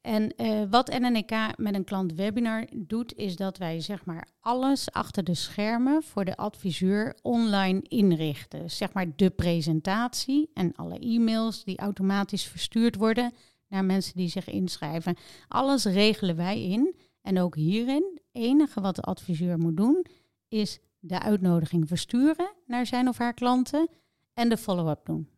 En 0.00 0.32
uh, 0.36 0.62
wat 0.70 0.98
NNEK 0.98 1.56
met 1.56 1.74
een 1.74 1.84
klantwebinar 1.84 2.66
doet, 2.76 3.16
is 3.16 3.36
dat 3.36 3.58
wij 3.58 3.80
zeg 3.80 4.04
maar 4.04 4.28
alles 4.40 4.90
achter 4.92 5.24
de 5.24 5.34
schermen 5.34 6.02
voor 6.02 6.24
de 6.24 6.36
adviseur 6.36 7.16
online 7.22 7.82
inrichten. 7.82 8.70
Zeg 8.70 8.92
maar 8.92 9.16
de 9.16 9.30
presentatie 9.30 10.50
en 10.54 10.72
alle 10.74 10.98
e-mails 10.98 11.64
die 11.64 11.78
automatisch 11.78 12.44
verstuurd 12.44 12.96
worden 12.96 13.32
naar 13.68 13.84
mensen 13.84 14.16
die 14.16 14.28
zich 14.28 14.48
inschrijven. 14.48 15.16
Alles 15.48 15.84
regelen 15.84 16.36
wij 16.36 16.62
in. 16.62 16.94
En 17.22 17.40
ook 17.40 17.54
hierin, 17.54 18.15
enige 18.36 18.80
wat 18.80 18.96
de 18.96 19.02
adviseur 19.02 19.58
moet 19.58 19.76
doen, 19.76 20.06
is 20.48 20.78
de 20.98 21.20
uitnodiging 21.20 21.88
versturen 21.88 22.52
naar 22.66 22.86
zijn 22.86 23.08
of 23.08 23.18
haar 23.18 23.34
klanten 23.34 23.88
en 24.34 24.48
de 24.48 24.56
follow-up 24.56 25.00
doen. 25.04 25.28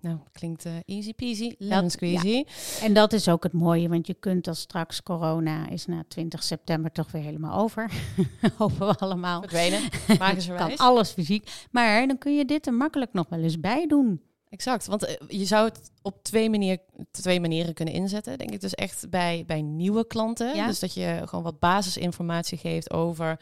Nou, 0.00 0.18
klinkt 0.32 0.64
uh, 0.64 0.72
easy 0.84 1.14
peasy, 1.14 1.54
lemon 1.58 1.90
squeezy. 1.90 2.44
En 2.82 2.92
dat 2.92 3.12
is 3.12 3.28
ook 3.28 3.42
het 3.42 3.52
mooie, 3.52 3.88
want 3.88 4.06
je 4.06 4.14
kunt 4.14 4.48
als 4.48 4.60
straks 4.60 5.02
corona 5.02 5.68
is 5.68 5.86
na 5.86 6.04
20 6.08 6.42
september 6.42 6.92
toch 6.92 7.10
weer 7.10 7.22
helemaal 7.22 7.58
over. 7.58 7.92
Hopen 8.58 8.86
we 8.86 8.94
allemaal. 8.94 9.40
Verdwenen, 9.40 9.80
maken 10.18 10.42
ze 10.42 10.54
Kan 10.54 10.76
alles 10.76 11.10
fysiek. 11.10 11.66
Maar 11.70 12.06
dan 12.06 12.18
kun 12.18 12.36
je 12.36 12.44
dit 12.44 12.66
er 12.66 12.74
makkelijk 12.74 13.12
nog 13.12 13.28
wel 13.28 13.42
eens 13.42 13.60
bij 13.60 13.86
doen. 13.86 14.22
Exact, 14.48 14.86
want 14.86 15.04
eh, 15.04 15.14
je 15.28 15.44
zou 15.44 15.68
het 15.68 15.90
op 16.02 16.22
twee, 16.22 16.50
manier, 16.50 16.78
twee 17.10 17.40
manieren 17.40 17.74
kunnen 17.74 17.94
inzetten. 17.94 18.38
Denk 18.38 18.50
ik 18.50 18.60
dus 18.60 18.74
echt 18.74 19.10
bij, 19.10 19.44
bij 19.46 19.62
nieuwe 19.62 20.06
klanten. 20.06 20.56
Ja? 20.56 20.66
Dus 20.66 20.78
dat 20.78 20.94
je 20.94 21.22
gewoon 21.24 21.44
wat 21.44 21.58
basisinformatie 21.58 22.58
geeft 22.58 22.90
over 22.90 23.38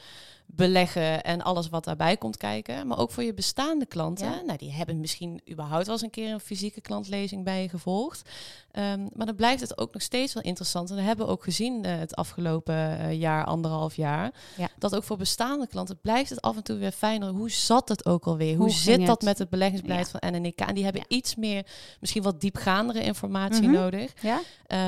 beleggen 0.51 1.23
en 1.23 1.42
alles 1.42 1.68
wat 1.68 1.85
daarbij 1.85 2.16
komt 2.16 2.37
kijken. 2.37 2.87
Maar 2.87 2.99
ook 2.99 3.11
voor 3.11 3.23
je 3.23 3.35
bestaande 3.35 3.87
klanten. 3.87 4.47
Nou, 4.47 4.59
die 4.59 4.73
hebben 4.73 5.01
misschien 5.01 5.40
überhaupt 5.51 5.85
wel 5.85 5.94
eens 5.94 6.03
een 6.03 6.11
keer 6.11 6.33
een 6.33 6.40
fysieke 6.40 6.81
klantlezing 6.81 7.44
bij 7.44 7.62
je 7.62 7.68
gevolgd. 7.68 8.31
Ehm, 8.71 9.07
maar 9.14 9.27
dan 9.27 9.35
blijft 9.35 9.61
het 9.61 9.79
ook 9.79 9.92
nog 9.92 10.03
steeds 10.03 10.35
wel 10.35 10.42
interessant. 10.42 10.90
En 10.90 10.97
dat 10.97 11.05
hebben 11.05 11.27
we 11.27 11.33
ook 11.33 11.44
gezien 11.44 11.87
uh, 11.87 11.97
het 11.97 12.14
afgelopen 12.14 12.75
uh, 12.75 13.12
jaar, 13.12 13.44
anderhalf 13.44 13.97
jaar. 13.97 14.33
Ja. 14.57 14.68
Dat 14.79 14.97
ook 14.97 15.05
voor 15.05 15.16
bestaande 15.16 15.66
klanten 15.66 16.01
blijft 16.01 16.31
het 16.31 16.40
af 16.40 16.57
en 16.57 16.62
toe 16.62 16.77
weer 16.77 16.92
fijner. 16.92 17.29
Hoe 17.29 17.51
zat 17.51 17.88
het 17.88 18.07
ook 18.07 18.25
alweer? 18.25 18.57
Hoe, 18.57 18.64
Hoe 18.64 18.75
zit 18.75 19.07
dat 19.07 19.23
met 19.23 19.38
het 19.38 19.49
beleggingsbeleid 19.49 20.09
van 20.09 20.33
NNK? 20.33 20.59
En 20.61 20.75
die 20.75 20.85
hebben 20.85 21.05
iets 21.09 21.35
meer, 21.35 21.66
misschien 22.01 22.23
wat 22.23 22.40
diepgaandere 22.52 23.02
informatie 23.02 23.68
mm 23.68 23.74
-hmm. 23.74 23.82
nodig. 23.82 24.12
Ja. 24.20 24.40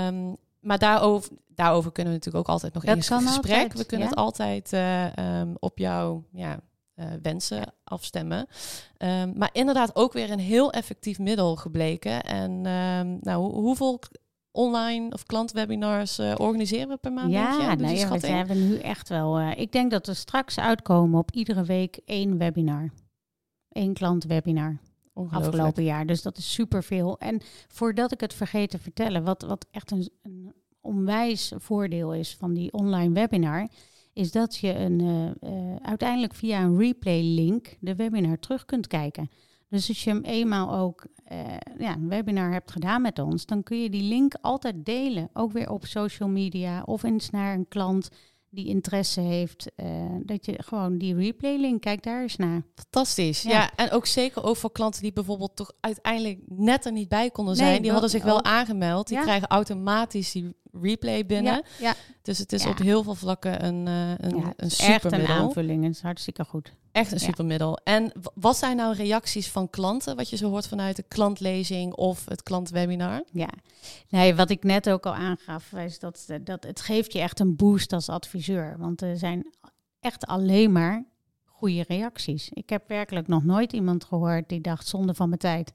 Um, 0.07 0.37
maar 0.61 0.79
daarover, 0.79 1.31
daarover 1.46 1.92
kunnen 1.92 2.12
we 2.12 2.18
natuurlijk 2.18 2.49
ook 2.49 2.53
altijd 2.55 2.75
nog 2.75 2.85
in 2.85 3.03
gesprek. 3.03 3.73
we 3.73 3.85
kunnen 3.85 4.09
het 4.09 4.16
altijd 4.16 4.73
uh, 4.73 5.40
um, 5.40 5.57
op 5.59 5.79
jouw 5.79 6.25
ja, 6.33 6.61
uh, 6.96 7.07
wensen 7.23 7.75
afstemmen. 7.85 8.46
Um, 8.99 9.33
maar 9.37 9.51
inderdaad 9.53 9.96
ook 9.96 10.12
weer 10.12 10.31
een 10.31 10.40
heel 10.40 10.73
effectief 10.73 11.18
middel 11.18 11.57
gebleken. 11.57 12.23
En 12.23 12.51
um, 12.51 13.18
nou, 13.20 13.42
hoe, 13.42 13.53
hoeveel 13.53 14.01
online 14.51 15.12
of 15.12 15.25
klantwebinars 15.25 16.18
uh, 16.18 16.35
organiseren 16.37 16.88
we 16.88 16.96
per 16.96 17.12
maand? 17.12 17.33
Ja, 17.33 17.77
dus 17.77 17.87
nee, 17.87 18.20
we 18.20 18.27
hebben 18.27 18.68
nu 18.68 18.79
echt 18.79 19.09
wel. 19.09 19.40
ik 19.40 19.73
denk 19.73 19.90
dat 19.90 20.07
we 20.07 20.14
straks 20.14 20.59
uitkomen 20.59 21.18
op 21.18 21.31
iedere 21.31 21.64
week 21.64 22.01
één 22.05 22.38
webinar. 22.38 22.90
Eén 23.68 23.92
klantwebinar 23.92 24.79
afgelopen 25.31 25.85
jaar. 25.85 26.07
Dus 26.07 26.23
dat 26.23 26.37
is 26.37 26.53
superveel. 26.53 27.19
En 27.19 27.41
voordat 27.69 28.13
ik 28.13 28.21
het 28.21 28.35
vergeet 28.35 28.71
te 28.71 28.79
vertellen, 28.79 29.25
wat, 29.25 29.43
wat 29.43 29.67
echt 29.71 29.91
een, 29.91 30.09
een 30.23 30.53
onwijs 30.81 31.53
voordeel 31.57 32.15
is 32.15 32.37
van 32.37 32.55
die 32.55 32.73
online 32.73 33.15
webinar, 33.15 33.69
is 34.13 34.33
dat 34.33 34.57
je 34.57 34.75
een, 34.75 35.01
uh, 35.03 35.31
uh, 35.51 35.77
uiteindelijk 35.83 36.35
via 36.35 36.63
een 36.63 36.79
replay 36.79 37.23
link 37.23 37.77
de 37.81 37.95
webinar 37.95 38.39
terug 38.39 38.65
kunt 38.65 38.87
kijken. 38.87 39.31
Dus 39.69 39.89
als 39.89 40.05
je 40.05 40.11
hem 40.11 40.23
eenmaal 40.23 40.75
ook 40.75 41.07
uh, 41.33 41.39
ja, 41.79 41.95
een 41.95 42.09
webinar 42.09 42.53
hebt 42.53 42.71
gedaan 42.71 43.03
met 43.03 43.19
ons, 43.19 43.47
dan 43.47 43.63
kun 43.63 43.83
je 43.83 43.91
die 43.91 44.03
link 44.03 44.35
altijd 44.41 44.85
delen. 44.85 45.31
Ook 45.33 45.53
weer 45.53 45.71
op 45.71 45.85
social 45.87 46.29
media 46.29 46.83
of 46.83 47.03
eens 47.03 47.31
naar 47.31 47.55
een 47.55 47.69
klant 47.69 48.09
die 48.51 48.67
interesse 48.67 49.21
heeft, 49.21 49.71
uh, 49.77 49.87
dat 50.23 50.47
je 50.47 50.63
gewoon 50.63 50.99
die 50.99 51.15
replay 51.15 51.57
link, 51.57 51.81
kijk 51.81 52.03
daar 52.03 52.23
eens 52.23 52.37
naar. 52.37 52.63
Fantastisch. 52.75 53.43
Ja. 53.43 53.71
en 53.77 53.91
ook 53.91 54.07
zeker 54.07 54.45
ook 54.45 54.57
voor 54.57 54.73
klanten 54.73 55.03
die 55.03 55.13
bijvoorbeeld 55.13 55.57
toch 55.57 55.73
uiteindelijk 55.81 56.39
net 56.47 56.85
er 56.85 56.93
niet 56.93 57.09
bij 57.09 57.31
konden 57.31 57.57
zijn. 57.57 57.83
die 57.83 57.91
hadden 57.91 58.11
zich 58.11 58.23
wel 58.23 58.45
aangemeld. 58.45 59.09
Die 59.09 59.21
krijgen 59.21 59.49
automatisch 59.49 60.33
die 60.33 60.55
replay 60.73 61.27
binnen. 61.27 61.65
Ja, 61.79 61.95
Dus 62.23 62.39
het 62.39 62.53
is 62.53 62.67
op 62.67 62.79
heel 62.79 63.03
veel 63.03 63.15
vlakken 63.15 63.65
een, 63.65 63.87
uh, 63.87 64.11
een, 64.17 64.37
ja, 64.37 64.53
een 64.57 64.71
Echt 64.79 65.05
een 65.05 65.27
aanvulling. 65.27 65.85
Het 65.85 65.95
is 65.95 66.01
hartstikke 66.01 66.45
goed. 66.45 66.73
Echt 66.93 67.13
een 67.13 67.21
supermiddel. 67.21 67.79
En 67.85 68.13
wat 68.35 68.57
zijn 68.57 68.77
nou 68.77 68.95
reacties 68.95 69.49
van 69.49 69.71
klanten, 69.71 70.17
wat 70.17 70.31
je 70.31 70.37
zo 70.37 70.49
hoort 70.49 70.69
vanuit 70.69 70.97
de 70.97 71.05
klantlezing 71.09 71.95
of 71.95 72.25
het 72.29 72.43
klantwebinar? 72.43 73.25
Ja, 73.33 73.51
nee, 74.09 74.35
wat 74.35 74.51
ik 74.51 74.63
net 74.63 74.91
ook 74.91 75.07
al 75.07 75.15
aangaf, 75.15 75.73
is 75.73 75.99
dat, 75.99 76.25
eh, 76.29 76.37
dat 76.45 76.65
het 76.65 76.81
geeft 76.81 77.13
je 77.13 77.21
echt 77.21 77.41
een 77.41 77.57
boost 77.57 77.93
als 77.93 78.09
adviseur. 78.09 78.77
Want 78.79 79.03
er 79.03 79.17
zijn 79.17 79.55
echt 80.01 80.27
alleen 80.27 80.73
maar 80.73 81.05
goede 81.45 81.85
reacties. 81.89 82.49
Ik 82.49 82.71
heb 82.71 82.89
werkelijk 82.89 83.27
nog 83.27 83.45
nooit 83.45 83.73
iemand 83.73 84.05
gehoord 84.05 84.49
die 84.49 84.61
dacht 84.61 84.87
zonde 84.87 85.15
van 85.15 85.29
mijn 85.29 85.41
tijd. 85.41 85.73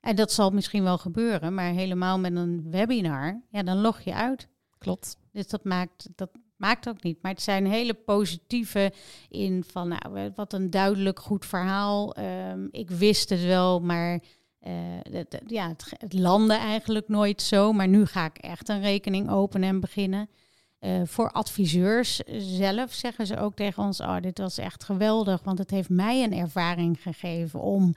En 0.00 0.16
dat 0.16 0.32
zal 0.32 0.50
misschien 0.50 0.82
wel 0.82 0.98
gebeuren, 0.98 1.54
maar 1.54 1.70
helemaal 1.70 2.18
met 2.18 2.36
een 2.36 2.70
webinar, 2.70 3.42
ja, 3.50 3.62
dan 3.62 3.80
log 3.80 4.00
je 4.00 4.14
uit. 4.14 4.48
Klopt. 4.78 5.16
Dus 5.32 5.48
dat 5.48 5.64
maakt, 5.64 6.08
dat 6.14 6.30
maakt 6.56 6.88
ook 6.88 7.02
niet. 7.02 7.22
Maar 7.22 7.32
het 7.32 7.42
zijn 7.42 7.66
hele 7.66 7.94
positieve 7.94 8.92
in 9.28 9.64
van, 9.66 9.88
nou, 9.88 10.30
wat 10.34 10.52
een 10.52 10.70
duidelijk 10.70 11.18
goed 11.18 11.46
verhaal. 11.46 12.18
Um, 12.18 12.68
ik 12.70 12.90
wist 12.90 13.30
het 13.30 13.42
wel, 13.42 13.80
maar 13.80 14.12
uh, 14.12 14.72
het, 15.02 15.40
ja, 15.46 15.68
het, 15.68 15.92
het 15.98 16.12
landde 16.12 16.54
eigenlijk 16.54 17.08
nooit 17.08 17.42
zo. 17.42 17.72
Maar 17.72 17.88
nu 17.88 18.06
ga 18.06 18.24
ik 18.24 18.38
echt 18.38 18.68
een 18.68 18.80
rekening 18.80 19.30
openen 19.30 19.68
en 19.68 19.80
beginnen. 19.80 20.28
Uh, 20.80 21.00
voor 21.04 21.30
adviseurs 21.30 22.16
zelf 22.38 22.92
zeggen 22.92 23.26
ze 23.26 23.36
ook 23.36 23.54
tegen 23.54 23.82
ons: 23.82 24.00
Oh, 24.00 24.16
dit 24.20 24.38
was 24.38 24.58
echt 24.58 24.84
geweldig, 24.84 25.42
want 25.42 25.58
het 25.58 25.70
heeft 25.70 25.88
mij 25.88 26.22
een 26.22 26.32
ervaring 26.32 27.02
gegeven 27.02 27.60
om 27.60 27.94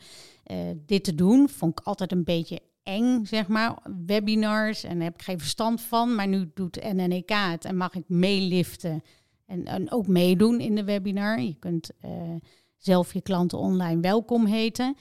uh, 0.52 0.58
dit 0.86 1.04
te 1.04 1.16
doen. 1.16 1.50
Vond 1.50 1.80
ik 1.80 1.86
altijd 1.86 2.12
een 2.12 2.24
beetje 2.24 2.60
eng, 2.84 3.26
zeg 3.26 3.48
maar. 3.48 3.78
Webinars 4.06 4.84
en 4.84 5.02
heb 5.02 5.14
ik 5.14 5.22
geen 5.22 5.40
verstand 5.40 5.82
van, 5.82 6.16
maar 6.16 6.28
nu 6.28 6.52
doet 6.54 6.94
NNEK 6.94 7.30
het 7.30 7.66
en 7.66 7.78
mag 7.78 7.94
ik 7.94 8.04
meeliften 8.08 9.04
en, 9.46 9.66
en 9.66 9.92
ook 9.92 10.08
meedoen 10.08 10.60
in 10.60 10.76
de 10.76 10.84
webinar. 10.84 11.42
Je 11.42 11.56
kunt 11.60 11.92
uh, 12.06 12.12
zelf 12.78 13.14
je 13.14 13.22
klanten 13.22 13.58
online 13.58 14.02
welkom 14.02 14.46
heten. 14.46 14.98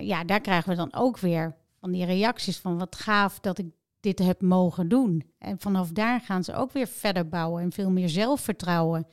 ja, 0.00 0.24
daar 0.24 0.40
krijgen 0.40 0.70
we 0.70 0.76
dan 0.76 0.94
ook 0.94 1.18
weer 1.18 1.56
van 1.80 1.90
die 1.90 2.04
reacties 2.04 2.58
van 2.58 2.78
wat 2.78 2.96
gaaf 2.96 3.40
dat 3.40 3.58
ik 3.58 3.66
dit 4.00 4.18
heb 4.18 4.40
mogen 4.40 4.88
doen. 4.88 5.24
En 5.38 5.58
vanaf 5.58 5.90
daar 5.90 6.20
gaan 6.20 6.44
ze 6.44 6.54
ook 6.54 6.72
weer 6.72 6.86
verder 6.86 7.28
bouwen 7.28 7.62
en 7.62 7.72
veel 7.72 7.90
meer 7.90 8.08
zelfvertrouwen 8.08 9.06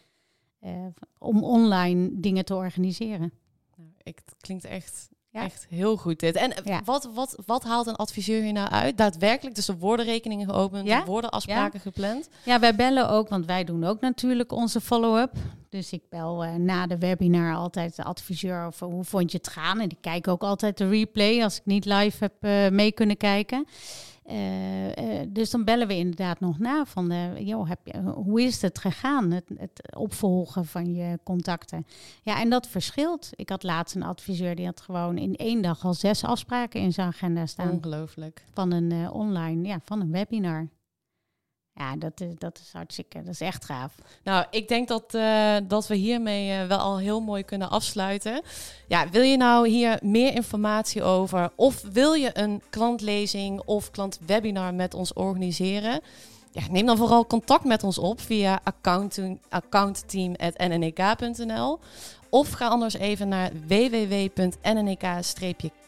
uh, 0.64 0.72
om 1.18 1.44
online 1.44 2.10
dingen 2.14 2.46
te 2.46 2.56
organiseren. 2.56 3.34
Nou, 3.76 3.90
ik, 4.04 4.20
het 4.26 4.36
klinkt 4.40 4.66
echt, 4.66 5.10
echt 5.32 5.68
heel 5.70 5.98
goed 5.98 6.20
dit. 6.20 6.36
En 6.36 6.54
wat, 6.86 7.10
wat, 7.14 7.38
wat 7.46 7.64
haalt 7.64 7.88
een 7.88 7.96
adviseur 7.96 8.42
hier 8.42 8.54
nou 8.54 8.70
uit? 8.70 8.98
Daadwerkelijk, 8.98 9.56
dus 9.56 9.68
er 9.68 9.78
worden 9.78 10.06
rekeningen 10.06 10.50
geopend, 10.50 10.90
er 10.90 11.06
worden 11.06 11.30
afspraken 11.30 11.80
gepland? 11.80 12.30
Ja, 12.46 12.60
wij 12.60 12.76
bellen 12.76 13.10
ook, 13.10 13.30
want 13.30 13.46
wij 13.46 13.64
doen 13.64 13.84
ook 13.84 14.02
natuurlijk 14.02 14.52
onze 14.52 14.82
follow-up. 14.82 15.32
Dus 15.70 15.92
ik 15.92 16.04
bel 16.10 16.46
uh, 16.46 16.56
na 16.56 16.88
de 16.88 16.98
webinar 16.98 17.56
altijd 17.56 17.96
de 17.96 18.04
adviseur 18.04 18.66
over 18.66 18.88
hoe 18.88 19.04
vond 19.04 19.32
je 19.32 19.38
het 19.38 19.48
gaan. 19.48 19.80
En 19.80 19.90
die 19.90 19.98
kijken 20.02 20.32
ook 20.32 20.44
altijd 20.44 20.78
de 20.78 20.90
replay 20.90 21.44
als 21.44 21.58
ik 21.58 21.66
niet 21.66 21.86
live 21.86 22.18
heb 22.24 22.34
uh, 22.40 22.70
mee 22.70 22.92
kunnen 22.92 23.18
kijken. 23.18 23.66
Uh, 24.32 24.86
uh, 24.88 25.22
dus 25.28 25.50
dan 25.50 25.64
bellen 25.64 25.88
we 25.88 25.96
inderdaad 25.96 26.40
nog 26.40 26.60
na 26.60 26.86
van, 26.86 27.12
uh, 27.12 27.48
joh, 27.48 27.70
heb 27.70 27.80
je, 27.84 28.00
hoe 28.00 28.42
is 28.42 28.62
het 28.62 28.80
gegaan, 28.80 29.32
het, 29.32 29.52
het, 29.58 29.96
opvolgen 29.96 30.66
van 30.66 30.94
je 30.94 31.20
contacten? 31.24 31.86
Ja, 32.22 32.40
en 32.40 32.50
dat 32.50 32.68
verschilt. 32.68 33.30
Ik 33.36 33.50
had 33.50 33.64
laatst 33.64 33.96
een 33.96 34.04
adviseur 34.04 34.56
die 34.56 34.66
had 34.66 34.82
gewoon 34.82 35.18
in 35.18 35.36
één 35.36 35.62
dag 35.62 35.86
al 35.86 35.94
zes 35.94 36.24
afspraken 36.24 36.82
in 36.82 36.94
zijn 36.94 37.08
agenda 37.08 37.46
staan. 37.46 37.72
Ongelooflijk. 37.72 38.44
Van 38.54 38.72
een 38.72 39.12
online, 39.12 39.68
ja, 39.68 39.80
van 39.84 40.02
een 40.02 40.12
webinar. 40.12 40.68
Ja, 41.78 41.96
dat 41.96 42.22
is, 42.22 42.28
dat 42.38 42.60
is 42.64 42.70
hartstikke, 42.74 43.24
dat 43.24 43.34
is 43.34 43.42
echt 43.42 43.66
gaaf. 43.66 43.94
Nou, 44.24 44.46
ik 44.52 44.68
denk 44.68 44.88
dat, 44.88 45.14
uh, 45.14 45.56
dat 45.64 45.88
we 45.88 45.96
hiermee 45.96 46.62
uh, 46.62 46.68
wel 46.68 46.78
al 46.78 47.00
heel 47.00 47.22
mooi 47.22 47.44
kunnen 47.44 47.70
afsluiten. 47.70 48.42
Ja, 48.88 49.10
wil 49.10 49.22
je 49.22 49.38
nou 49.38 49.68
hier 49.68 50.00
meer 50.02 50.34
informatie 50.34 51.04
over 51.04 51.52
of 51.56 51.84
wil 51.92 52.14
je 52.14 52.30
een 52.34 52.62
klantlezing 52.70 53.62
of 53.66 53.92
klantwebinar 53.92 54.74
met 54.74 54.94
ons 54.94 55.14
organiseren? 55.14 56.02
Ja, 56.52 56.62
neem 56.72 56.86
dan 56.86 56.98
vooral 56.98 57.28
contact 57.28 57.64
met 57.64 57.84
ons 57.84 57.98
op 57.98 58.22
via 58.22 58.60
accountteam.nnek.nl 59.50 61.80
of 62.30 62.52
ga 62.52 62.68
anders 62.68 62.94
even 62.94 63.28
naar 63.28 63.52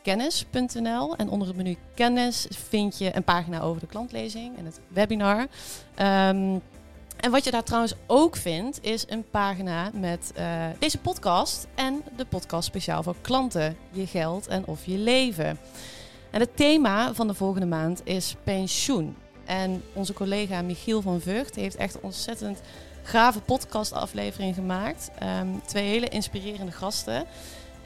www.nnek-kennis.nl. 0.09 1.15
En 1.15 1.29
onder 1.29 1.47
het 1.47 1.57
menu 1.57 1.77
kennis 1.93 2.47
vind 2.49 2.97
je 2.97 3.15
een 3.15 3.23
pagina 3.23 3.61
over 3.61 3.81
de 3.81 3.87
klantlezing 3.87 4.57
en 4.57 4.65
het 4.65 4.79
webinar. 4.87 5.39
Um, 5.39 6.61
en 7.19 7.31
wat 7.31 7.43
je 7.43 7.51
daar 7.51 7.63
trouwens 7.63 7.93
ook 8.07 8.35
vindt, 8.35 8.83
is 8.83 9.05
een 9.07 9.29
pagina 9.29 9.91
met 9.93 10.33
uh, 10.37 10.65
deze 10.79 10.97
podcast 10.97 11.67
en 11.75 12.03
de 12.15 12.25
podcast 12.25 12.67
speciaal 12.67 13.03
voor 13.03 13.15
klanten, 13.21 13.77
je 13.91 14.07
geld 14.07 14.47
en 14.47 14.65
of 14.65 14.85
je 14.85 14.97
leven. 14.97 15.59
En 16.31 16.39
het 16.39 16.55
thema 16.55 17.13
van 17.13 17.27
de 17.27 17.33
volgende 17.33 17.67
maand 17.67 18.01
is 18.03 18.35
pensioen. 18.43 19.15
En 19.45 19.83
onze 19.93 20.13
collega 20.13 20.61
Michiel 20.61 21.01
van 21.01 21.21
Vught 21.21 21.55
heeft 21.55 21.75
echt 21.75 21.99
ontzettend 21.99 22.61
gave 23.03 23.41
podcastaflevering 23.41 24.55
gemaakt. 24.55 25.11
Um, 25.41 25.61
twee 25.65 25.87
hele 25.87 26.09
inspirerende 26.09 26.71
gasten. 26.71 27.25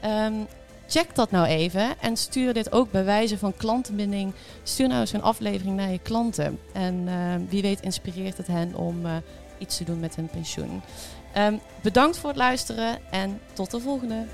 Um, 0.04 0.46
check 0.88 1.14
dat 1.14 1.30
nou 1.30 1.46
even 1.46 2.00
en 2.00 2.16
stuur 2.16 2.52
dit 2.52 2.72
ook 2.72 2.90
bij 2.90 3.04
wijze 3.04 3.38
van 3.38 3.56
klantenbinding. 3.56 4.32
Stuur 4.62 4.88
nou 4.88 5.00
eens 5.00 5.12
een 5.12 5.22
aflevering 5.22 5.76
naar 5.76 5.90
je 5.90 5.98
klanten. 5.98 6.58
En 6.72 6.94
uh, 7.06 7.34
wie 7.48 7.62
weet 7.62 7.80
inspireert 7.80 8.36
het 8.36 8.46
hen 8.46 8.74
om 8.74 9.06
uh, 9.06 9.16
iets 9.58 9.76
te 9.76 9.84
doen 9.84 10.00
met 10.00 10.16
hun 10.16 10.28
pensioen. 10.28 10.82
Um, 11.36 11.60
bedankt 11.82 12.18
voor 12.18 12.28
het 12.28 12.38
luisteren 12.38 12.98
en 13.10 13.40
tot 13.52 13.70
de 13.70 13.80
volgende. 13.80 14.26